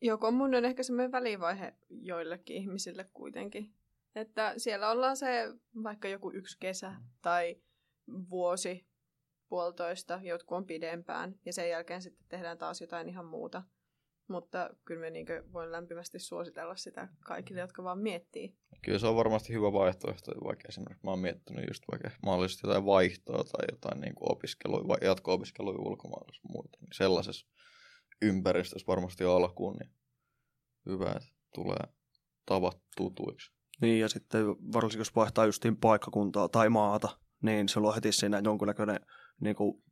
Joo, 0.00 0.18
kommuuni 0.18 0.56
on 0.56 0.64
ehkä 0.64 0.82
semmoinen 0.82 1.12
välivaihe 1.12 1.74
joillekin 1.88 2.56
ihmisille 2.56 3.10
kuitenkin. 3.14 3.74
Että 4.14 4.54
siellä 4.56 4.90
ollaan 4.90 5.16
se 5.16 5.54
vaikka 5.82 6.08
joku 6.08 6.30
yksi 6.32 6.56
kesä 6.60 6.94
tai 7.22 7.56
vuosi, 8.30 8.86
puolitoista, 9.48 10.20
jotkut 10.22 10.56
on 10.58 10.66
pidempään 10.66 11.34
ja 11.44 11.52
sen 11.52 11.70
jälkeen 11.70 12.02
sitten 12.02 12.26
tehdään 12.28 12.58
taas 12.58 12.80
jotain 12.80 13.08
ihan 13.08 13.26
muuta. 13.26 13.62
Mutta 14.28 14.70
kyllä 14.84 15.00
me 15.00 15.10
niin 15.10 15.26
voin 15.52 15.72
lämpimästi 15.72 16.18
suositella 16.18 16.76
sitä 16.76 17.08
kaikille, 17.24 17.60
jotka 17.60 17.84
vaan 17.84 17.98
miettii. 17.98 18.56
Kyllä 18.82 18.98
se 18.98 19.06
on 19.06 19.16
varmasti 19.16 19.52
hyvä 19.52 19.72
vaihtoehto, 19.72 20.32
vaikka 20.44 20.68
esimerkiksi 20.68 21.04
mä 21.04 21.10
oon 21.10 21.18
miettinyt 21.18 21.64
just 21.68 21.82
vaikka 21.90 22.10
mahdollisesti 22.22 22.66
jotain 22.66 22.86
vaihtoa 22.86 23.44
tai 23.44 23.66
jotain 23.72 24.00
niin 24.00 24.14
opiskelua, 24.20 24.88
vai 24.88 24.98
jatko-opiskelua 25.02 25.72
ulkomailla 25.72 26.32
muuta. 26.48 26.78
Niin 26.80 26.88
sellaisessa 26.92 27.46
ympäristössä 28.22 28.86
varmasti 28.86 29.24
alkuun, 29.24 29.76
niin 29.76 29.90
hyvä, 30.86 31.10
että 31.10 31.28
tulee 31.54 31.86
tavat 32.46 32.82
tutuiksi. 32.96 33.52
Niin, 33.80 34.00
ja 34.00 34.08
sitten 34.08 34.46
varsinkin 34.46 35.00
jos 35.00 35.16
vaihtaa 35.16 35.46
justiin 35.46 35.76
paikkakuntaa 35.76 36.48
tai 36.48 36.68
maata, 36.68 37.18
niin 37.42 37.68
se 37.68 37.80
on 37.80 37.94
heti 37.94 38.12
siinä 38.12 38.40
jonkunnäköinen, 38.44 39.00
niin 39.40 39.56
kuin, 39.56 39.82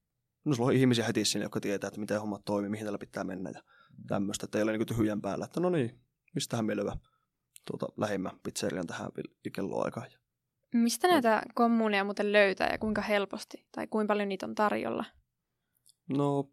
no 0.44 0.54
sulla 0.54 0.68
on 0.68 0.76
ihmisiä 0.76 1.04
heti 1.04 1.24
siinä, 1.24 1.44
jotka 1.44 1.60
tietää, 1.60 1.88
että 1.88 2.00
miten 2.00 2.20
hommat 2.20 2.44
toimii, 2.44 2.70
mihin 2.70 2.86
tällä 2.86 2.98
pitää 2.98 3.24
mennä 3.24 3.50
ja 3.50 3.60
mm. 3.60 3.75
Tämmöistä, 4.06 4.44
että 4.44 4.58
ei 4.58 4.62
ole 4.62 4.78
niin 4.78 4.86
tyhjän 4.86 5.22
päällä, 5.22 5.44
että 5.44 5.60
no 5.60 5.70
niin, 5.70 6.00
mistähän 6.34 6.64
me 6.64 6.76
löyä 6.76 6.96
tuota, 7.64 7.86
lähimmän 7.96 8.40
pizzerian 8.42 8.86
tähän 8.86 9.10
kelloaikaan. 9.52 10.06
Mistä 10.74 11.08
näitä 11.08 11.42
kommuuneja 11.54 12.04
muuten 12.04 12.32
löytää 12.32 12.68
ja 12.72 12.78
kuinka 12.78 13.02
helposti? 13.02 13.66
Tai 13.72 13.86
kuinka 13.86 14.12
paljon 14.12 14.28
niitä 14.28 14.46
on 14.46 14.54
tarjolla? 14.54 15.04
No, 16.08 16.50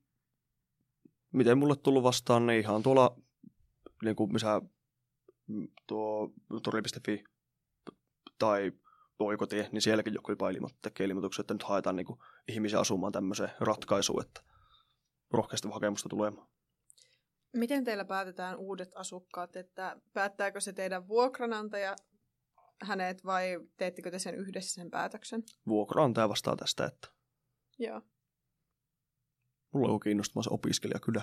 miten 1.34 1.58
mulle 1.58 1.76
tullut 1.76 2.04
vastaan, 2.04 2.46
niin 2.46 2.60
ihan 2.60 2.84
tuolla, 2.84 3.16
niin 4.04 4.16
kuin 4.16 4.34
missä 4.34 4.62
mm, 5.48 5.68
tuo 5.88 6.34
tori.fi 6.64 7.24
tai 8.40 8.72
Oikotie, 9.20 9.70
niin 9.72 9.82
sielläkin 9.82 10.14
joku 10.14 10.32
jopa 10.32 10.52
ilmo- 10.52 10.78
tekee 10.82 11.08
ilmoituksia, 11.08 11.42
että 11.42 11.54
nyt 11.54 11.64
haetaan 11.64 11.96
niin 11.96 12.06
kuin, 12.06 12.20
ihmisiä 12.48 12.80
asumaan 12.80 13.12
tämmöiseen 13.12 13.52
ratkaisuun, 13.60 14.22
että 14.22 14.42
rohkeasti 15.32 15.68
hakemusta 15.74 16.10
tulemaan. 16.10 16.48
Miten 17.54 17.84
teillä 17.84 18.06
päätetään 18.06 18.58
uudet 18.58 18.90
asukkaat, 18.96 19.56
että 19.56 20.02
päättääkö 20.14 20.62
se 20.62 20.74
teidän 20.74 21.08
vuokranantaja 21.08 21.96
hänet 22.82 23.26
vai 23.26 23.60
teettekö 23.78 24.12
te 24.12 24.20
sen 24.20 24.36
yhdessä 24.36 24.74
sen 24.74 24.92
päätöksen? 24.92 25.44
Vuokranantaja 25.68 26.30
vastaa 26.30 26.56
tästä, 26.56 26.86
että 26.86 27.08
Joo. 27.80 28.02
Mulla 29.74 29.94
on 29.94 30.00
kiinnostamassa 30.00 30.52
opiskelija 30.52 31.00
kyllä. 31.00 31.22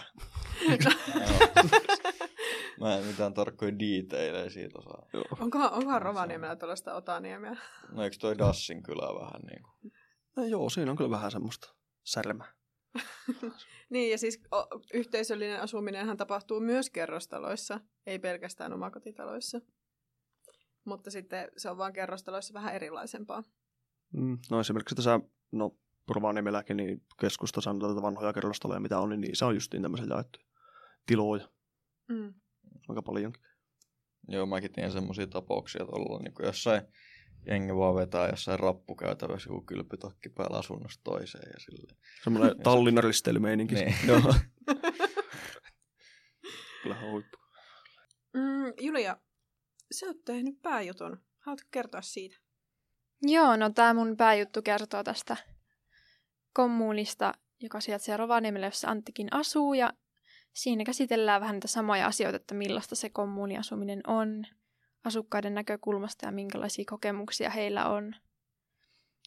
Mä 2.81 2.97
en 2.97 3.05
mitään 3.05 3.35
tarkkoja 3.35 3.73
detaileja 3.73 4.51
siitä 4.51 4.79
osaa. 4.79 5.07
Onkohan, 5.41 5.73
onkohan 5.73 6.03
Rovaniemellä 6.03 6.57
tuollaista 6.57 6.95
Otaniemää? 6.95 7.57
No 7.93 8.03
eikö 8.05 8.17
toi 8.21 8.39
Dassin 8.39 8.83
kyllä 8.83 9.21
vähän 9.21 9.41
niin 9.43 9.63
kuin? 9.63 9.93
No 10.37 10.45
joo, 10.45 10.71
siinä 10.71 10.91
on 10.91 10.97
kyllä 10.97 11.11
vähän 11.11 11.31
semmoista 11.31 11.75
särmää. 12.05 12.53
Niin, 13.91 14.11
ja 14.11 14.19
siis 14.19 14.41
o, 14.55 14.81
yhteisöllinen 14.95 15.61
asuminenhan 15.61 16.17
tapahtuu 16.17 16.61
myös 16.61 16.91
kerrostaloissa, 16.91 17.81
ei 18.07 18.19
pelkästään 18.19 18.73
omakotitaloissa. 18.73 19.61
Mutta 20.85 21.11
sitten 21.11 21.49
se 21.57 21.71
on 21.71 21.79
vaan 21.79 21.93
kerrostaloissa 21.93 22.55
vähän 22.55 22.75
erilaisempaa. 22.75 23.45
Mm, 24.13 24.39
no 24.51 24.61
esimerkiksi 24.61 24.95
tässä, 24.95 25.21
no 25.53 25.77
Rovaniemelläkin, 26.09 26.77
niin 26.77 27.03
keskusta 27.21 27.61
sanotaan 27.61 28.03
vanhoja 28.03 28.33
kerrostaloja, 28.33 28.81
mitä 28.81 28.99
on, 28.99 29.09
niin 29.09 29.21
niissä 29.21 29.47
on 29.47 29.55
justiin 29.55 29.83
tämmöisiä 29.83 30.07
jaettuja 30.11 30.47
tiloja. 31.07 31.49
Mm 32.09 32.35
aika 32.91 33.03
paljonkin. 33.03 33.43
Joo, 34.29 34.47
mäkin 34.47 34.73
tiedän 34.73 34.93
semmoisia 34.93 35.27
tapauksia, 35.27 35.83
että 35.83 35.97
ollaan 35.97 36.25
niin 36.25 36.35
jossain 36.43 36.83
jengi 37.47 37.77
vaan 37.77 37.95
vetää 37.95 38.29
jossain 38.29 38.61
rappukäytävässä 38.61 39.51
joku 39.51 39.61
kylpytakki 39.61 40.29
päällä 40.29 40.59
asunnosta 40.59 41.01
toiseen 41.05 41.51
ja 41.55 41.61
silleen. 41.61 41.97
Semmoinen 42.25 42.63
tallinnaristeilymeininki. 42.63 43.75
niin. 43.75 43.95
Joo. 44.07 44.21
Kyllä 46.83 47.01
huippu. 47.01 47.39
Mm, 48.35 48.73
Julia, 48.81 49.17
sä 49.93 50.07
oot 50.07 50.25
tehnyt 50.25 50.63
pääjutun. 50.63 51.21
Haluatko 51.39 51.69
kertoa 51.71 52.03
siitä? 52.03 52.37
Joo, 53.23 53.57
no 53.57 53.71
tämä 53.71 53.95
mun 53.95 54.17
pääjuttu 54.17 54.63
kertoo 54.63 55.05
tästä 55.05 55.37
kommuunista, 56.53 57.35
joka 57.61 57.81
sijaitsee 57.81 58.17
Rovaniemellä, 58.17 58.67
jossa 58.67 58.89
Anttikin 58.89 59.29
asuu. 59.33 59.75
Ja 59.75 59.93
Siinä 60.53 60.85
käsitellään 60.85 61.41
vähän 61.41 61.55
niitä 61.57 61.69
samoja 61.69 62.07
asioita, 62.07 62.37
että 62.37 62.55
millaista 62.55 62.95
se 62.95 63.11
kommuuniasuminen 63.11 64.01
on 64.07 64.47
asukkaiden 65.05 65.55
näkökulmasta 65.55 66.27
ja 66.27 66.33
minkälaisia 66.33 66.85
kokemuksia 66.91 67.51
heillä 67.51 67.89
on. 67.89 68.15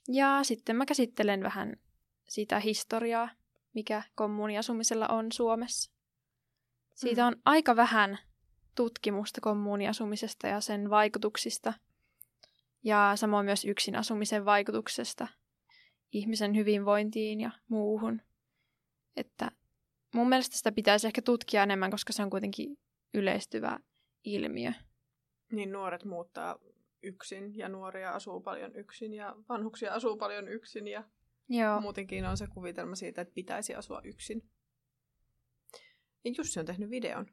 Ja 0.07 0.39
sitten 0.43 0.75
mä 0.75 0.85
käsittelen 0.85 1.43
vähän 1.43 1.75
sitä 2.29 2.59
historiaa, 2.59 3.29
mikä 3.73 4.03
kommuuniasumisella 4.15 5.07
on 5.07 5.31
Suomessa. 5.31 5.91
Siitä 6.95 7.21
mm. 7.21 7.27
on 7.27 7.41
aika 7.45 7.75
vähän 7.75 8.17
tutkimusta 8.75 9.41
kommuuniasumisesta 9.41 10.47
ja 10.47 10.61
sen 10.61 10.89
vaikutuksista. 10.89 11.73
Ja 12.83 13.11
samoin 13.15 13.45
myös 13.45 13.65
yksin 13.65 13.95
asumisen 13.95 14.45
vaikutuksesta 14.45 15.27
ihmisen 16.11 16.55
hyvinvointiin 16.55 17.41
ja 17.41 17.51
muuhun. 17.67 18.21
Että 19.15 19.51
mun 20.13 20.29
mielestä 20.29 20.57
sitä 20.57 20.71
pitäisi 20.71 21.07
ehkä 21.07 21.21
tutkia 21.21 21.63
enemmän, 21.63 21.91
koska 21.91 22.13
se 22.13 22.23
on 22.23 22.29
kuitenkin 22.29 22.77
yleistyvä 23.13 23.79
ilmiö. 24.23 24.73
Niin 25.53 25.71
nuoret 25.71 26.05
muuttaa 26.05 26.59
yksin 27.03 27.57
ja 27.57 27.69
nuoria 27.69 28.11
asuu 28.11 28.41
paljon 28.41 28.75
yksin 28.75 29.13
ja 29.13 29.35
vanhuksia 29.49 29.93
asuu 29.93 30.17
paljon 30.17 30.47
yksin 30.47 30.87
ja 30.87 31.03
Joo. 31.49 31.81
muutenkin 31.81 32.25
on 32.25 32.37
se 32.37 32.47
kuvitelma 32.47 32.95
siitä, 32.95 33.21
että 33.21 33.33
pitäisi 33.33 33.75
asua 33.75 34.01
yksin. 34.03 34.49
Ja 36.23 36.31
Jussi 36.37 36.59
on 36.59 36.65
tehnyt 36.65 36.89
videon. 36.89 37.25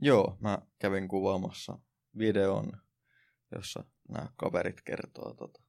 Joo, 0.00 0.36
mä 0.40 0.58
kävin 0.78 1.08
kuvaamassa 1.08 1.78
videon, 2.18 2.72
jossa 3.54 3.84
nämä 4.08 4.28
kaverit 4.36 4.80
kertoo 4.80 5.34
tota, 5.34 5.62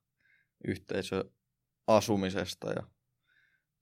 yhteisöasumisesta 0.67 2.71
ja 2.71 2.83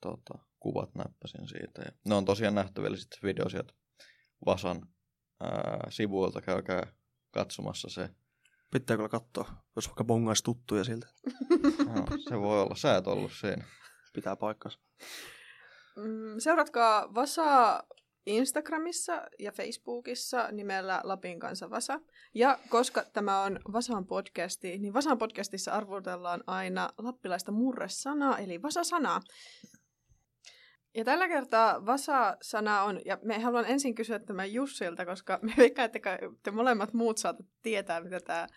tota, 0.02 0.34
kuvat 0.60 0.96
näppäsin 0.96 1.48
siitä. 1.48 1.82
Ja 1.82 1.92
ne 2.06 2.16
on 2.16 2.26
tosiaan 2.26 2.56
nähtävillä 2.56 2.98
sitten 2.98 3.20
video 3.24 3.50
sieltä 3.50 3.74
Vasan 4.46 4.88
ää, 5.40 5.88
sivuilta, 5.90 6.42
käykää 6.42 6.94
katsomassa 7.34 7.90
se. 7.90 8.10
Pitää 8.72 8.98
kyllä 8.98 9.10
katsoa, 9.10 9.54
jos 9.76 9.88
vaikka 9.88 10.04
bongaisi 10.04 10.44
tuttuja 10.44 10.84
siltä. 10.84 11.08
No, 11.86 12.06
se 12.30 12.40
voi 12.40 12.62
olla, 12.62 12.76
sä 12.76 12.98
et 12.98 13.08
ollut 13.08 13.32
siinä. 13.32 13.64
Pitää 14.14 14.36
paikkansa. 14.36 14.80
Mm, 15.96 16.40
Seuratkaa 16.40 17.14
Vasaa 17.14 17.84
Instagramissa 18.26 19.22
ja 19.40 19.52
Facebookissa 19.52 20.52
nimellä 20.52 21.02
Lapin 21.04 21.40
kanssa 21.40 21.70
Vasa. 21.70 22.00
Ja 22.34 22.60
koska 22.70 23.04
tämä 23.14 23.42
on 23.42 23.60
Vasan 23.74 24.06
podcasti, 24.06 24.78
niin 24.78 24.94
Vasan 24.94 25.18
podcastissa 25.18 25.72
arvotellaan 25.72 26.44
aina 26.48 26.90
lappilaista 26.98 27.52
murresanaa, 27.52 28.38
eli 28.38 28.62
Vasa-sanaa. 28.62 29.22
Ja 30.96 31.04
tällä 31.04 31.28
kertaa 31.28 31.86
Vasa-sana 31.86 32.84
on, 32.84 33.00
ja 33.06 33.18
me 33.22 33.40
haluan 33.40 33.66
ensin 33.66 33.96
kysyä 33.96 34.20
tämän 34.20 34.54
Jussilta, 34.54 35.06
koska 35.06 35.40
me 35.42 35.54
veikkaan, 35.58 35.86
että 35.86 36.00
te 36.44 36.52
molemmat 36.52 36.94
muut 36.94 37.18
saatte 37.18 37.44
tietää, 37.62 38.02
mitä 38.02 38.20
tämä 38.20 38.48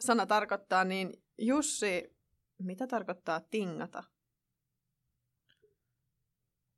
sana 0.00 0.26
tarkoittaa, 0.26 0.84
niin 0.84 1.12
Jussi, 1.38 2.16
mitä 2.58 2.86
tarkoittaa 2.86 3.40
tingata? 3.40 4.04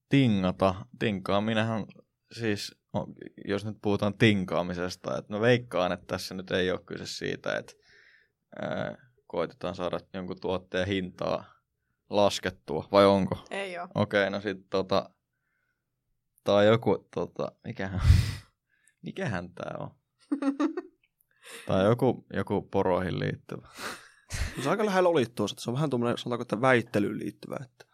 Tingata. 0.08 0.74
Tinkaaminenhan 0.98 1.86
siis, 2.32 2.76
jos 3.44 3.64
nyt 3.64 3.76
puhutaan 3.82 4.18
tinkaamisesta, 4.18 5.18
että 5.18 5.32
mä 5.32 5.40
veikkaan, 5.40 5.92
että 5.92 6.06
tässä 6.06 6.34
nyt 6.34 6.50
ei 6.50 6.70
ole 6.70 6.80
kyse 6.86 7.06
siitä, 7.06 7.56
että 7.56 7.72
koitetaan 9.26 9.74
saada 9.74 10.00
jonkun 10.14 10.40
tuotteen 10.40 10.88
hintaa 10.88 11.53
laskettua, 12.16 12.88
vai 12.92 13.06
onko? 13.06 13.44
Ei 13.50 13.78
ole. 13.78 13.88
Okei, 13.94 14.22
okay, 14.22 14.30
no 14.30 14.40
sitten 14.40 14.68
tota, 14.70 15.10
tai 16.44 16.66
joku, 16.66 17.08
tota, 17.14 17.52
mikähän, 17.64 18.00
mikähän 19.06 19.54
tää 19.54 19.76
on? 19.78 19.90
tai 21.66 21.84
joku, 21.84 22.26
joku 22.32 22.62
poroihin 22.62 23.18
liittyvä. 23.18 23.68
Se 24.62 24.70
aika 24.70 24.86
lähellä 24.86 25.08
oli 25.08 25.26
tuossa, 25.26 25.56
se 25.58 25.70
on 25.70 25.74
vähän 25.74 25.90
tuommoinen, 25.90 26.18
sanotaanko, 26.18 26.42
että 26.42 26.60
väittelyyn 26.60 27.18
liittyvä. 27.18 27.56
Että... 27.62 27.84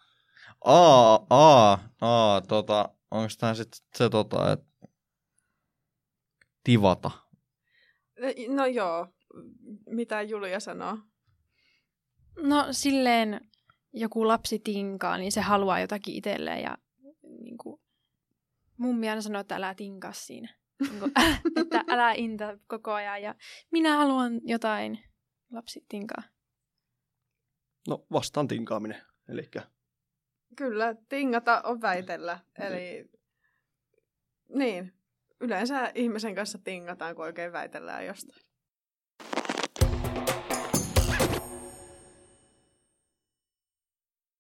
Aa, 0.65 1.27
aa, 1.31 1.89
aa, 2.01 2.41
tota, 2.41 2.89
onko 3.11 3.29
tämä 3.39 3.55
sitten 3.55 3.81
se, 3.95 4.09
tota, 4.09 4.53
että 4.53 4.67
tivata? 6.65 7.11
No 8.49 8.67
joo, 8.67 9.09
mitä 9.87 10.23
Julia 10.23 10.61
sanoo? 10.61 10.99
No 12.43 12.67
silleen 12.71 13.50
joku 13.93 14.29
lapsi 14.29 14.59
tinkaa, 14.59 15.19
niin 15.19 15.33
se 15.33 15.41
haluaa 15.41 15.81
jotakin 15.81 16.15
itselleen 16.15 16.63
ja 16.63 16.79
niin 17.23 17.59
kuin, 17.59 17.81
mummi 18.77 19.09
aina 19.09 19.21
sanoo, 19.21 19.41
että 19.41 19.57
älä 19.57 19.75
tinkaa 19.75 20.13
siinä. 20.13 20.55
Niin 20.81 21.13
että 21.61 21.85
älä 21.89 22.13
inta 22.13 22.59
koko 22.67 22.93
ajan 22.93 23.23
ja 23.23 23.35
minä 23.71 23.97
haluan 23.97 24.41
jotain. 24.45 24.99
Lapsi 25.53 25.85
tinkaa. 25.89 26.23
No 27.89 28.07
vastaan 28.13 28.49
tinkaaminen, 28.49 29.03
eli 29.29 29.51
Kyllä, 30.57 30.95
tingata 31.09 31.63
on 31.65 31.81
väitellä. 31.81 32.39
Eli 32.59 33.11
niin, 34.49 34.95
yleensä 35.41 35.93
ihmisen 35.95 36.35
kanssa 36.35 36.59
tingataan, 36.59 37.15
kun 37.15 37.25
oikein 37.25 37.53
väitellään 37.53 38.07
jostain. 38.07 38.50